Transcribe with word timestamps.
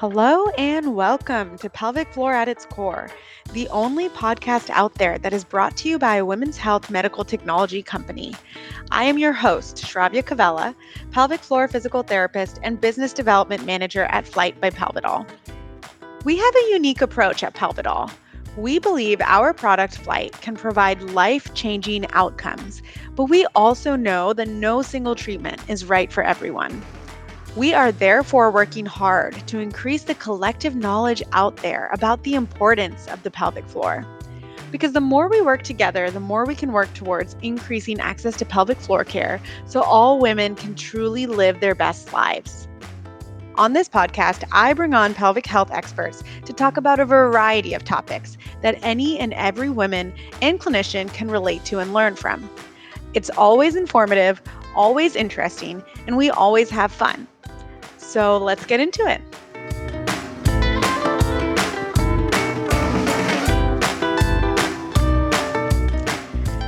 Hello 0.00 0.48
and 0.56 0.96
welcome 0.96 1.58
to 1.58 1.68
Pelvic 1.68 2.10
Floor 2.14 2.32
at 2.32 2.48
its 2.48 2.64
Core, 2.64 3.10
the 3.52 3.68
only 3.68 4.08
podcast 4.08 4.70
out 4.70 4.94
there 4.94 5.18
that 5.18 5.34
is 5.34 5.44
brought 5.44 5.76
to 5.76 5.90
you 5.90 5.98
by 5.98 6.16
a 6.16 6.24
women's 6.24 6.56
health 6.56 6.88
medical 6.88 7.22
technology 7.22 7.82
company. 7.82 8.34
I 8.90 9.04
am 9.04 9.18
your 9.18 9.34
host, 9.34 9.76
Shravya 9.76 10.22
Cavella, 10.22 10.74
pelvic 11.10 11.40
floor 11.40 11.68
physical 11.68 12.02
therapist 12.02 12.58
and 12.62 12.80
business 12.80 13.12
development 13.12 13.66
manager 13.66 14.04
at 14.04 14.24
Flyte 14.24 14.58
by 14.58 14.70
Pelvital. 14.70 15.28
We 16.24 16.38
have 16.38 16.54
a 16.56 16.70
unique 16.70 17.02
approach 17.02 17.44
at 17.44 17.52
Pelvital. 17.52 18.10
We 18.56 18.78
believe 18.78 19.20
our 19.20 19.52
product 19.52 20.02
Flyte 20.02 20.40
can 20.40 20.56
provide 20.56 21.02
life 21.02 21.52
changing 21.52 22.10
outcomes, 22.12 22.80
but 23.16 23.24
we 23.24 23.44
also 23.54 23.96
know 23.96 24.32
that 24.32 24.48
no 24.48 24.80
single 24.80 25.14
treatment 25.14 25.60
is 25.68 25.84
right 25.84 26.10
for 26.10 26.22
everyone. 26.22 26.82
We 27.56 27.74
are 27.74 27.90
therefore 27.90 28.52
working 28.52 28.86
hard 28.86 29.34
to 29.48 29.58
increase 29.58 30.04
the 30.04 30.14
collective 30.14 30.76
knowledge 30.76 31.20
out 31.32 31.56
there 31.56 31.90
about 31.92 32.22
the 32.22 32.34
importance 32.34 33.08
of 33.08 33.24
the 33.24 33.30
pelvic 33.30 33.66
floor. 33.66 34.06
Because 34.70 34.92
the 34.92 35.00
more 35.00 35.28
we 35.28 35.40
work 35.40 35.64
together, 35.64 36.12
the 36.12 36.20
more 36.20 36.44
we 36.44 36.54
can 36.54 36.70
work 36.70 36.94
towards 36.94 37.34
increasing 37.42 37.98
access 37.98 38.36
to 38.36 38.44
pelvic 38.44 38.78
floor 38.78 39.02
care 39.02 39.40
so 39.66 39.82
all 39.82 40.20
women 40.20 40.54
can 40.54 40.76
truly 40.76 41.26
live 41.26 41.58
their 41.58 41.74
best 41.74 42.12
lives. 42.12 42.68
On 43.56 43.72
this 43.72 43.88
podcast, 43.88 44.44
I 44.52 44.72
bring 44.72 44.94
on 44.94 45.12
pelvic 45.12 45.44
health 45.44 45.72
experts 45.72 46.22
to 46.44 46.52
talk 46.52 46.76
about 46.76 47.00
a 47.00 47.04
variety 47.04 47.74
of 47.74 47.82
topics 47.84 48.38
that 48.62 48.78
any 48.80 49.18
and 49.18 49.34
every 49.34 49.70
woman 49.70 50.14
and 50.40 50.60
clinician 50.60 51.12
can 51.12 51.28
relate 51.28 51.64
to 51.64 51.80
and 51.80 51.92
learn 51.92 52.14
from. 52.14 52.48
It's 53.12 53.28
always 53.30 53.74
informative, 53.74 54.40
always 54.76 55.16
interesting, 55.16 55.82
and 56.06 56.16
we 56.16 56.30
always 56.30 56.70
have 56.70 56.92
fun. 56.92 57.26
So 58.10 58.38
let's 58.38 58.66
get 58.66 58.80
into 58.80 59.06
it. 59.06 59.20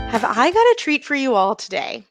Have 0.08 0.24
I 0.24 0.52
got 0.52 0.60
a 0.60 0.76
treat 0.78 1.04
for 1.04 1.16
you 1.16 1.34
all 1.34 1.56
today? 1.56 2.04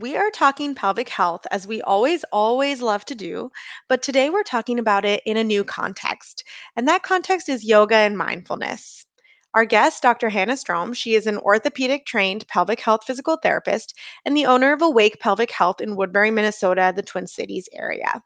We 0.00 0.16
are 0.16 0.32
talking 0.32 0.74
pelvic 0.74 1.08
health 1.08 1.46
as 1.52 1.64
we 1.64 1.80
always, 1.82 2.24
always 2.32 2.82
love 2.82 3.04
to 3.04 3.14
do, 3.14 3.52
but 3.88 4.02
today 4.02 4.30
we're 4.30 4.42
talking 4.42 4.80
about 4.80 5.04
it 5.04 5.22
in 5.24 5.36
a 5.36 5.44
new 5.44 5.62
context. 5.62 6.42
And 6.74 6.88
that 6.88 7.04
context 7.04 7.48
is 7.48 7.62
yoga 7.62 7.94
and 7.94 8.18
mindfulness. 8.18 9.06
Our 9.54 9.64
guest, 9.64 10.02
Dr. 10.02 10.28
Hannah 10.28 10.56
Strom, 10.56 10.92
she 10.92 11.14
is 11.14 11.28
an 11.28 11.38
orthopedic 11.38 12.04
trained 12.04 12.48
pelvic 12.48 12.80
health 12.80 13.04
physical 13.06 13.36
therapist 13.36 13.96
and 14.24 14.36
the 14.36 14.46
owner 14.46 14.72
of 14.72 14.82
Awake 14.82 15.20
Pelvic 15.20 15.52
Health 15.52 15.80
in 15.80 15.94
Woodbury, 15.94 16.32
Minnesota, 16.32 16.92
the 16.96 17.02
Twin 17.02 17.28
Cities 17.28 17.68
area. 17.72 18.24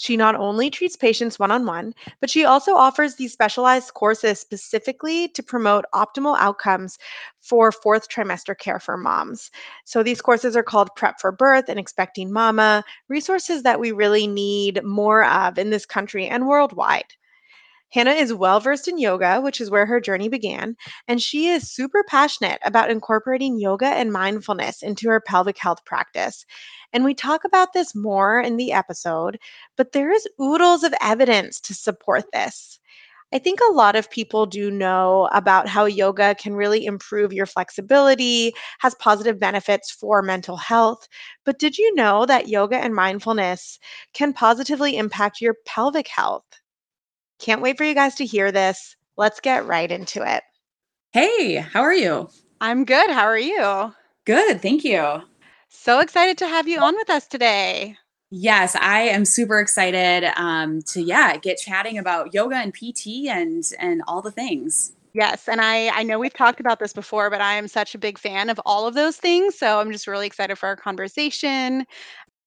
She 0.00 0.16
not 0.16 0.34
only 0.34 0.70
treats 0.70 0.96
patients 0.96 1.38
one 1.38 1.50
on 1.50 1.66
one, 1.66 1.92
but 2.20 2.30
she 2.30 2.42
also 2.46 2.74
offers 2.74 3.16
these 3.16 3.34
specialized 3.34 3.92
courses 3.92 4.40
specifically 4.40 5.28
to 5.28 5.42
promote 5.42 5.84
optimal 5.94 6.38
outcomes 6.38 6.96
for 7.42 7.70
fourth 7.70 8.08
trimester 8.08 8.56
care 8.56 8.80
for 8.80 8.96
moms. 8.96 9.50
So 9.84 10.02
these 10.02 10.22
courses 10.22 10.56
are 10.56 10.62
called 10.62 10.88
Prep 10.96 11.20
for 11.20 11.30
Birth 11.30 11.66
and 11.68 11.78
Expecting 11.78 12.32
Mama, 12.32 12.82
resources 13.10 13.62
that 13.62 13.78
we 13.78 13.92
really 13.92 14.26
need 14.26 14.82
more 14.82 15.22
of 15.22 15.58
in 15.58 15.68
this 15.68 15.84
country 15.84 16.26
and 16.26 16.46
worldwide. 16.46 17.12
Hannah 17.92 18.12
is 18.12 18.32
well 18.32 18.60
versed 18.60 18.88
in 18.88 18.98
yoga, 18.98 19.40
which 19.40 19.60
is 19.60 19.70
where 19.70 19.86
her 19.86 20.00
journey 20.00 20.28
began, 20.28 20.76
and 21.08 21.20
she 21.20 21.48
is 21.48 21.70
super 21.70 22.04
passionate 22.04 22.58
about 22.64 22.90
incorporating 22.90 23.58
yoga 23.58 23.86
and 23.86 24.12
mindfulness 24.12 24.82
into 24.82 25.08
her 25.08 25.20
pelvic 25.20 25.58
health 25.58 25.84
practice. 25.84 26.44
And 26.92 27.04
we 27.04 27.14
talk 27.14 27.44
about 27.44 27.72
this 27.72 27.94
more 27.94 28.40
in 28.40 28.56
the 28.56 28.72
episode, 28.72 29.38
but 29.76 29.92
there 29.92 30.10
is 30.12 30.28
oodles 30.40 30.84
of 30.84 30.94
evidence 31.00 31.60
to 31.62 31.74
support 31.74 32.24
this. 32.32 32.78
I 33.32 33.38
think 33.38 33.60
a 33.60 33.72
lot 33.72 33.96
of 33.96 34.10
people 34.10 34.46
do 34.46 34.70
know 34.70 35.28
about 35.32 35.66
how 35.68 35.84
yoga 35.86 36.34
can 36.36 36.54
really 36.54 36.86
improve 36.86 37.32
your 37.32 37.46
flexibility, 37.46 38.52
has 38.80 38.94
positive 38.96 39.38
benefits 39.40 39.90
for 39.90 40.22
mental 40.22 40.56
health. 40.56 41.08
But 41.44 41.58
did 41.58 41.78
you 41.78 41.92
know 41.96 42.24
that 42.26 42.48
yoga 42.48 42.76
and 42.76 42.94
mindfulness 42.94 43.78
can 44.14 44.32
positively 44.32 44.96
impact 44.96 45.40
your 45.40 45.56
pelvic 45.66 46.06
health? 46.08 46.59
Can't 47.40 47.62
wait 47.62 47.78
for 47.78 47.84
you 47.84 47.94
guys 47.94 48.14
to 48.16 48.26
hear 48.26 48.52
this. 48.52 48.96
Let's 49.16 49.40
get 49.40 49.66
right 49.66 49.90
into 49.90 50.22
it. 50.22 50.42
Hey, 51.12 51.56
how 51.56 51.80
are 51.80 51.94
you? 51.94 52.28
I'm 52.60 52.84
good. 52.84 53.10
How 53.10 53.24
are 53.24 53.38
you? 53.38 53.94
Good, 54.26 54.60
thank 54.60 54.84
you. 54.84 55.22
So 55.68 56.00
excited 56.00 56.36
to 56.38 56.46
have 56.46 56.68
you 56.68 56.78
on 56.78 56.94
with 56.94 57.08
us 57.08 57.26
today. 57.26 57.96
Yes, 58.30 58.76
I 58.76 59.00
am 59.00 59.24
super 59.24 59.58
excited 59.58 60.30
um, 60.36 60.82
to 60.88 61.02
yeah 61.02 61.36
get 61.36 61.58
chatting 61.58 61.98
about 61.98 62.32
yoga 62.32 62.56
and 62.56 62.72
PT 62.72 63.26
and 63.28 63.64
and 63.80 64.02
all 64.06 64.22
the 64.22 64.30
things. 64.30 64.92
Yes, 65.14 65.48
and 65.48 65.60
I 65.60 65.88
I 65.88 66.02
know 66.02 66.18
we've 66.18 66.34
talked 66.34 66.60
about 66.60 66.78
this 66.78 66.92
before, 66.92 67.30
but 67.30 67.40
I 67.40 67.54
am 67.54 67.66
such 67.66 67.94
a 67.94 67.98
big 67.98 68.18
fan 68.18 68.50
of 68.50 68.60
all 68.64 68.86
of 68.86 68.94
those 68.94 69.16
things, 69.16 69.58
so 69.58 69.80
I'm 69.80 69.90
just 69.90 70.06
really 70.06 70.26
excited 70.26 70.56
for 70.56 70.66
our 70.66 70.76
conversation. 70.76 71.86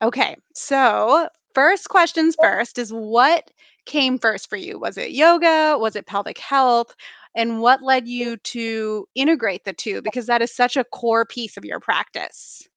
Okay, 0.01 0.37
so 0.53 1.27
first 1.53 1.89
questions 1.89 2.35
first 2.39 2.77
is 2.77 2.93
what 2.93 3.51
came 3.85 4.17
first 4.17 4.49
for 4.49 4.57
you? 4.57 4.79
Was 4.79 4.97
it 4.97 5.11
yoga? 5.11 5.77
Was 5.79 5.95
it 5.95 6.07
pelvic 6.07 6.37
health? 6.37 6.95
And 7.35 7.61
what 7.61 7.81
led 7.81 8.07
you 8.07 8.37
to 8.37 9.07
integrate 9.15 9.65
the 9.65 9.73
two? 9.73 10.01
Because 10.01 10.27
that 10.27 10.41
is 10.41 10.53
such 10.53 10.77
a 10.77 10.83
core 10.83 11.25
piece 11.25 11.57
of 11.57 11.65
your 11.65 11.79
practice. 11.79 12.67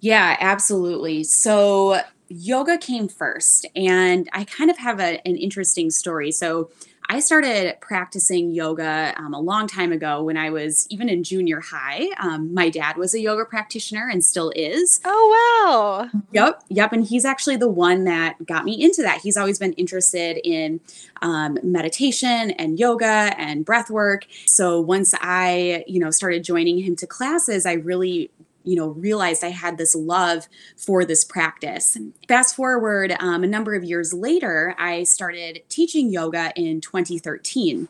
Yeah, 0.00 0.36
absolutely. 0.40 1.24
So, 1.24 2.00
yoga 2.28 2.78
came 2.78 3.08
first, 3.08 3.66
and 3.74 4.28
I 4.32 4.44
kind 4.44 4.70
of 4.70 4.78
have 4.78 5.00
a, 5.00 5.26
an 5.26 5.36
interesting 5.36 5.90
story. 5.90 6.30
So, 6.30 6.70
I 7.10 7.20
started 7.20 7.80
practicing 7.80 8.50
yoga 8.50 9.14
um, 9.16 9.32
a 9.32 9.40
long 9.40 9.66
time 9.66 9.92
ago 9.92 10.22
when 10.22 10.36
I 10.36 10.50
was 10.50 10.86
even 10.90 11.08
in 11.08 11.22
junior 11.22 11.60
high. 11.60 12.08
Um, 12.20 12.52
my 12.52 12.68
dad 12.68 12.98
was 12.98 13.14
a 13.14 13.20
yoga 13.20 13.46
practitioner 13.46 14.10
and 14.10 14.22
still 14.22 14.52
is. 14.54 15.00
Oh, 15.06 16.08
wow. 16.12 16.20
Yep. 16.32 16.64
Yep. 16.68 16.92
And 16.92 17.06
he's 17.06 17.24
actually 17.24 17.56
the 17.56 17.68
one 17.68 18.04
that 18.04 18.44
got 18.44 18.66
me 18.66 18.82
into 18.82 19.00
that. 19.02 19.22
He's 19.22 19.38
always 19.38 19.58
been 19.58 19.72
interested 19.74 20.38
in 20.46 20.80
um, 21.22 21.58
meditation 21.62 22.50
and 22.52 22.78
yoga 22.78 23.34
and 23.38 23.64
breath 23.64 23.88
work. 23.88 24.26
So 24.46 24.78
once 24.78 25.14
I, 25.18 25.84
you 25.86 26.00
know, 26.00 26.10
started 26.10 26.44
joining 26.44 26.78
him 26.78 26.94
to 26.96 27.06
classes, 27.06 27.64
I 27.64 27.72
really 27.72 28.30
you 28.68 28.76
know 28.76 28.88
realized 28.88 29.42
i 29.42 29.48
had 29.48 29.78
this 29.78 29.94
love 29.94 30.48
for 30.76 31.04
this 31.04 31.24
practice. 31.24 31.96
Fast 32.28 32.54
forward 32.54 33.16
um, 33.18 33.42
a 33.42 33.46
number 33.46 33.74
of 33.74 33.82
years 33.82 34.12
later 34.12 34.74
i 34.78 35.02
started 35.04 35.62
teaching 35.68 36.10
yoga 36.10 36.52
in 36.54 36.80
2013 36.80 37.88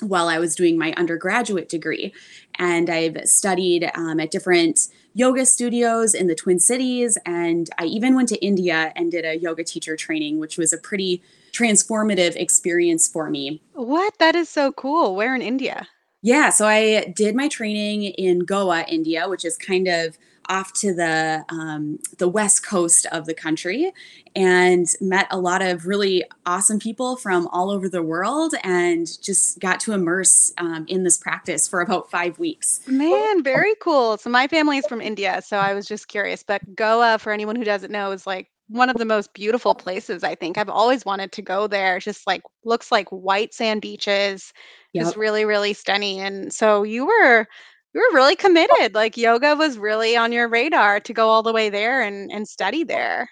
while 0.00 0.28
i 0.28 0.38
was 0.38 0.54
doing 0.54 0.78
my 0.78 0.92
undergraduate 0.96 1.68
degree. 1.68 2.14
And 2.58 2.88
i've 2.88 3.16
studied 3.24 3.90
um, 3.94 4.20
at 4.20 4.30
different 4.30 4.88
yoga 5.14 5.44
studios 5.44 6.14
in 6.14 6.28
the 6.28 6.36
twin 6.36 6.60
cities 6.60 7.18
and 7.26 7.68
i 7.78 7.84
even 7.84 8.14
went 8.14 8.28
to 8.28 8.44
india 8.44 8.92
and 8.94 9.10
did 9.10 9.24
a 9.24 9.36
yoga 9.36 9.64
teacher 9.64 9.96
training 9.96 10.38
which 10.38 10.56
was 10.56 10.72
a 10.72 10.78
pretty 10.78 11.20
transformative 11.52 12.36
experience 12.36 13.08
for 13.08 13.28
me. 13.28 13.60
What? 13.72 14.16
That 14.20 14.36
is 14.36 14.48
so 14.48 14.70
cool. 14.70 15.16
Where 15.16 15.34
in 15.34 15.42
india 15.42 15.88
yeah, 16.22 16.50
so 16.50 16.66
I 16.66 17.12
did 17.16 17.34
my 17.34 17.48
training 17.48 18.04
in 18.04 18.40
Goa, 18.40 18.84
India, 18.88 19.28
which 19.28 19.44
is 19.44 19.56
kind 19.56 19.88
of 19.88 20.18
off 20.48 20.72
to 20.72 20.92
the 20.92 21.44
um, 21.48 21.98
the 22.18 22.28
west 22.28 22.66
coast 22.66 23.06
of 23.12 23.24
the 23.24 23.32
country, 23.32 23.92
and 24.34 24.86
met 25.00 25.28
a 25.30 25.38
lot 25.38 25.62
of 25.62 25.86
really 25.86 26.24
awesome 26.44 26.78
people 26.78 27.16
from 27.16 27.46
all 27.48 27.70
over 27.70 27.88
the 27.88 28.02
world, 28.02 28.54
and 28.64 29.06
just 29.22 29.60
got 29.60 29.80
to 29.80 29.92
immerse 29.92 30.52
um, 30.58 30.84
in 30.88 31.04
this 31.04 31.16
practice 31.16 31.66
for 31.66 31.80
about 31.80 32.10
five 32.10 32.38
weeks. 32.38 32.80
Man, 32.86 33.42
very 33.42 33.74
cool. 33.80 34.18
So 34.18 34.28
my 34.28 34.46
family 34.48 34.78
is 34.78 34.86
from 34.86 35.00
India, 35.00 35.40
so 35.42 35.56
I 35.56 35.72
was 35.72 35.86
just 35.86 36.08
curious. 36.08 36.42
But 36.42 36.74
Goa, 36.74 37.18
for 37.18 37.32
anyone 37.32 37.56
who 37.56 37.64
doesn't 37.64 37.92
know, 37.92 38.10
is 38.10 38.26
like 38.26 38.48
one 38.70 38.88
of 38.88 38.96
the 38.96 39.04
most 39.04 39.34
beautiful 39.34 39.74
places 39.74 40.22
I 40.22 40.36
think. 40.36 40.56
I've 40.56 40.68
always 40.68 41.04
wanted 41.04 41.32
to 41.32 41.42
go 41.42 41.66
there. 41.66 41.98
just 41.98 42.26
like 42.26 42.42
looks 42.64 42.92
like 42.92 43.08
white 43.08 43.52
sand 43.52 43.82
beaches, 43.82 44.52
yep. 44.92 45.04
just 45.04 45.16
really 45.16 45.44
really 45.44 45.72
stunning. 45.72 46.20
And 46.20 46.52
so 46.52 46.82
you 46.82 47.06
were 47.06 47.46
you 47.92 48.00
were 48.00 48.16
really 48.16 48.36
committed. 48.36 48.94
Like 48.94 49.16
yoga 49.16 49.56
was 49.56 49.78
really 49.78 50.16
on 50.16 50.32
your 50.32 50.48
radar 50.48 51.00
to 51.00 51.12
go 51.12 51.28
all 51.28 51.42
the 51.42 51.52
way 51.52 51.70
there 51.70 52.02
and 52.02 52.30
and 52.30 52.48
study 52.48 52.84
there. 52.84 53.30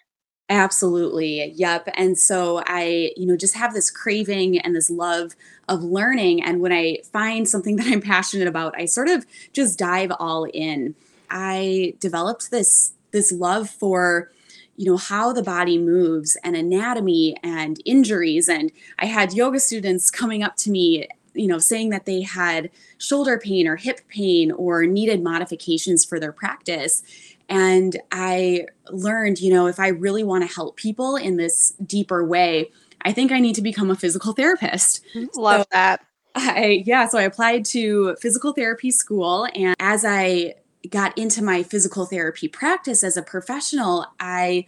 Absolutely. 0.50 1.52
Yep. 1.56 1.90
And 1.94 2.18
so 2.18 2.62
I, 2.66 3.12
you 3.18 3.26
know, 3.26 3.36
just 3.36 3.54
have 3.54 3.74
this 3.74 3.90
craving 3.90 4.58
and 4.58 4.74
this 4.74 4.88
love 4.88 5.32
of 5.68 5.82
learning 5.82 6.42
and 6.42 6.60
when 6.60 6.72
I 6.72 6.98
find 7.12 7.46
something 7.46 7.76
that 7.78 7.86
I'm 7.86 8.00
passionate 8.00 8.48
about, 8.48 8.74
I 8.78 8.86
sort 8.86 9.08
of 9.08 9.26
just 9.52 9.78
dive 9.78 10.10
all 10.18 10.44
in. 10.44 10.94
I 11.30 11.94
developed 12.00 12.50
this 12.50 12.92
this 13.10 13.32
love 13.32 13.68
for 13.68 14.30
you 14.76 14.86
know 14.86 14.96
how 14.96 15.32
the 15.32 15.42
body 15.42 15.76
moves 15.76 16.36
and 16.44 16.54
anatomy 16.56 17.36
and 17.42 17.82
injuries 17.84 18.48
and 18.48 18.70
i 18.98 19.06
had 19.06 19.32
yoga 19.32 19.58
students 19.58 20.10
coming 20.10 20.42
up 20.42 20.56
to 20.56 20.70
me 20.70 21.08
you 21.38 21.46
know 21.46 21.58
saying 21.58 21.90
that 21.90 22.04
they 22.04 22.22
had 22.22 22.70
shoulder 22.98 23.38
pain 23.38 23.66
or 23.66 23.76
hip 23.76 24.00
pain 24.08 24.50
or 24.52 24.86
needed 24.86 25.22
modifications 25.22 26.04
for 26.04 26.18
their 26.18 26.32
practice 26.32 27.02
and 27.48 27.96
i 28.12 28.66
learned 28.90 29.40
you 29.40 29.52
know 29.52 29.66
if 29.66 29.78
i 29.78 29.88
really 29.88 30.24
want 30.24 30.46
to 30.46 30.54
help 30.54 30.76
people 30.76 31.16
in 31.16 31.36
this 31.36 31.74
deeper 31.86 32.24
way 32.24 32.70
I 33.02 33.12
think 33.12 33.32
I 33.32 33.40
need 33.40 33.54
to 33.54 33.62
become 33.62 33.90
a 33.90 33.96
physical 33.96 34.32
therapist. 34.32 35.04
Mm-hmm. 35.14 35.40
Love 35.40 35.60
so 35.62 35.66
that. 35.72 36.04
I, 36.34 36.82
yeah, 36.86 37.08
so 37.08 37.18
I 37.18 37.22
applied 37.22 37.64
to 37.66 38.16
physical 38.20 38.52
therapy 38.52 38.90
school. 38.90 39.48
And 39.54 39.74
as 39.80 40.04
I 40.04 40.54
got 40.90 41.16
into 41.18 41.42
my 41.42 41.62
physical 41.62 42.06
therapy 42.06 42.48
practice 42.48 43.02
as 43.02 43.16
a 43.16 43.22
professional, 43.22 44.06
I, 44.20 44.66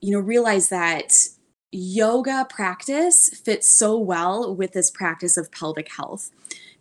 you 0.00 0.12
know, 0.12 0.20
realized 0.20 0.70
that 0.70 1.12
yoga 1.70 2.46
practice 2.48 3.28
fits 3.28 3.68
so 3.68 3.96
well 3.98 4.54
with 4.54 4.72
this 4.72 4.90
practice 4.90 5.36
of 5.36 5.52
pelvic 5.52 5.90
health 5.92 6.30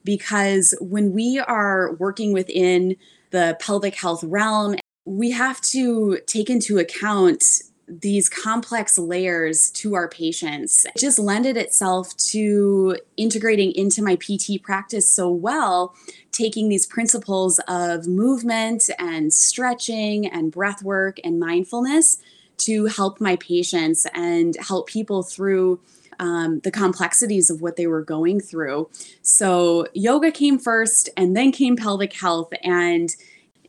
because 0.03 0.73
when 0.79 1.11
we 1.11 1.39
are 1.39 1.93
working 1.95 2.31
within 2.31 2.95
the 3.31 3.57
pelvic 3.59 3.95
health 3.95 4.23
realm, 4.23 4.75
we 5.05 5.31
have 5.31 5.59
to 5.61 6.19
take 6.27 6.49
into 6.49 6.77
account 6.77 7.43
these 7.89 8.27
complex 8.27 8.97
layers 8.97 9.71
to 9.71 9.95
our 9.95 10.09
patients. 10.09 10.85
It 10.85 10.97
just 10.97 11.19
lended 11.19 11.55
itself 11.55 12.15
to 12.31 12.97
integrating 13.15 13.71
into 13.73 14.01
my 14.01 14.15
PT 14.15 14.61
practice 14.61 15.09
so 15.09 15.29
well, 15.29 15.95
taking 16.31 16.67
these 16.67 16.85
principles 16.85 17.59
of 17.67 18.07
movement 18.07 18.89
and 18.99 19.33
stretching 19.33 20.27
and 20.27 20.51
breath 20.51 20.83
work 20.83 21.17
and 21.23 21.39
mindfulness 21.39 22.17
to 22.57 22.85
help 22.85 23.21
my 23.21 23.35
patients 23.37 24.05
and 24.13 24.55
help 24.59 24.87
people 24.87 25.23
through 25.23 25.79
um, 26.19 26.59
the 26.61 26.71
complexities 26.71 27.49
of 27.49 27.61
what 27.61 27.75
they 27.75 27.87
were 27.87 28.03
going 28.03 28.39
through. 28.39 28.89
So, 29.21 29.87
yoga 29.93 30.31
came 30.31 30.57
first, 30.57 31.09
and 31.15 31.35
then 31.35 31.51
came 31.51 31.75
pelvic 31.75 32.13
health, 32.13 32.51
and 32.63 33.15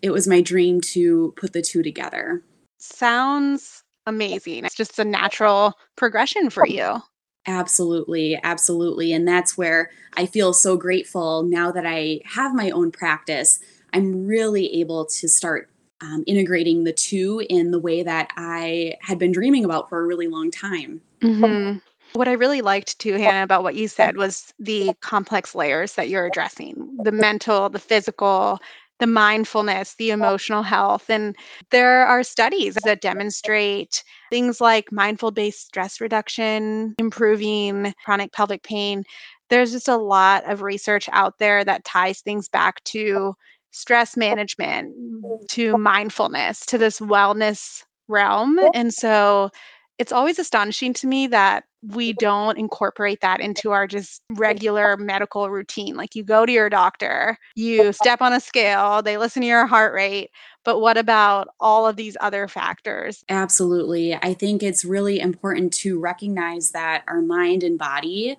it 0.00 0.10
was 0.10 0.26
my 0.26 0.40
dream 0.40 0.80
to 0.80 1.34
put 1.36 1.52
the 1.52 1.62
two 1.62 1.82
together. 1.82 2.42
Sounds 2.78 3.82
amazing. 4.06 4.64
It's 4.64 4.74
just 4.74 4.98
a 4.98 5.04
natural 5.04 5.74
progression 5.96 6.50
for 6.50 6.66
you. 6.66 7.02
Absolutely, 7.46 8.38
absolutely. 8.42 9.12
And 9.12 9.26
that's 9.26 9.56
where 9.56 9.90
I 10.16 10.26
feel 10.26 10.52
so 10.52 10.76
grateful 10.76 11.42
now 11.42 11.72
that 11.72 11.86
I 11.86 12.20
have 12.24 12.54
my 12.54 12.70
own 12.70 12.92
practice. 12.92 13.58
I'm 13.92 14.26
really 14.26 14.80
able 14.80 15.06
to 15.06 15.28
start 15.28 15.70
um, 16.00 16.24
integrating 16.26 16.84
the 16.84 16.92
two 16.92 17.44
in 17.48 17.70
the 17.70 17.78
way 17.78 18.02
that 18.02 18.30
I 18.36 18.94
had 19.00 19.18
been 19.18 19.32
dreaming 19.32 19.64
about 19.64 19.88
for 19.88 20.00
a 20.00 20.06
really 20.06 20.28
long 20.28 20.50
time. 20.50 21.00
Mm-hmm. 21.20 21.78
What 22.12 22.28
I 22.28 22.32
really 22.32 22.62
liked 22.62 22.98
too, 22.98 23.14
Hannah, 23.14 23.42
about 23.42 23.62
what 23.62 23.74
you 23.74 23.86
said 23.86 24.16
was 24.16 24.52
the 24.58 24.92
complex 25.00 25.54
layers 25.54 25.94
that 25.94 26.08
you're 26.08 26.26
addressing 26.26 26.96
the 27.02 27.12
mental, 27.12 27.68
the 27.68 27.78
physical, 27.78 28.58
the 28.98 29.06
mindfulness, 29.06 29.94
the 29.94 30.10
emotional 30.10 30.62
health. 30.62 31.10
And 31.10 31.36
there 31.70 32.06
are 32.06 32.22
studies 32.22 32.74
that 32.84 33.00
demonstrate 33.00 34.02
things 34.30 34.60
like 34.60 34.90
mindful 34.90 35.30
based 35.30 35.66
stress 35.66 36.00
reduction, 36.00 36.94
improving 36.98 37.94
chronic 38.04 38.32
pelvic 38.32 38.62
pain. 38.62 39.04
There's 39.50 39.72
just 39.72 39.88
a 39.88 39.96
lot 39.96 40.50
of 40.50 40.62
research 40.62 41.08
out 41.12 41.38
there 41.38 41.64
that 41.64 41.84
ties 41.84 42.20
things 42.20 42.48
back 42.48 42.82
to 42.84 43.34
stress 43.70 44.16
management, 44.16 44.94
mm-hmm. 44.96 45.44
to 45.50 45.76
mindfulness, 45.78 46.64
to 46.66 46.78
this 46.78 47.00
wellness 47.00 47.84
realm. 48.08 48.58
And 48.74 48.92
so 48.92 49.50
it's 49.98 50.12
always 50.12 50.38
astonishing 50.38 50.92
to 50.94 51.06
me 51.06 51.26
that 51.26 51.64
we 51.82 52.10
mm-hmm. 52.10 52.18
don't 52.18 52.58
incorporate 52.58 53.20
that 53.20 53.40
into 53.40 53.70
our 53.70 53.86
just 53.86 54.22
regular 54.32 54.96
medical 54.96 55.50
routine. 55.50 55.96
Like 55.96 56.16
you 56.16 56.24
go 56.24 56.46
to 56.46 56.52
your 56.52 56.68
doctor, 56.68 57.38
you 57.54 57.92
step 57.92 58.20
on 58.22 58.32
a 58.32 58.40
scale, 58.40 59.02
they 59.02 59.16
listen 59.16 59.42
to 59.42 59.48
your 59.48 59.66
heart 59.66 59.92
rate. 59.92 60.30
But 60.64 60.80
what 60.80 60.98
about 60.98 61.48
all 61.60 61.86
of 61.86 61.96
these 61.96 62.16
other 62.20 62.48
factors? 62.48 63.24
Absolutely. 63.28 64.14
I 64.14 64.34
think 64.34 64.62
it's 64.62 64.84
really 64.84 65.20
important 65.20 65.72
to 65.74 65.98
recognize 65.98 66.72
that 66.72 67.04
our 67.06 67.22
mind 67.22 67.62
and 67.62 67.78
body 67.78 68.36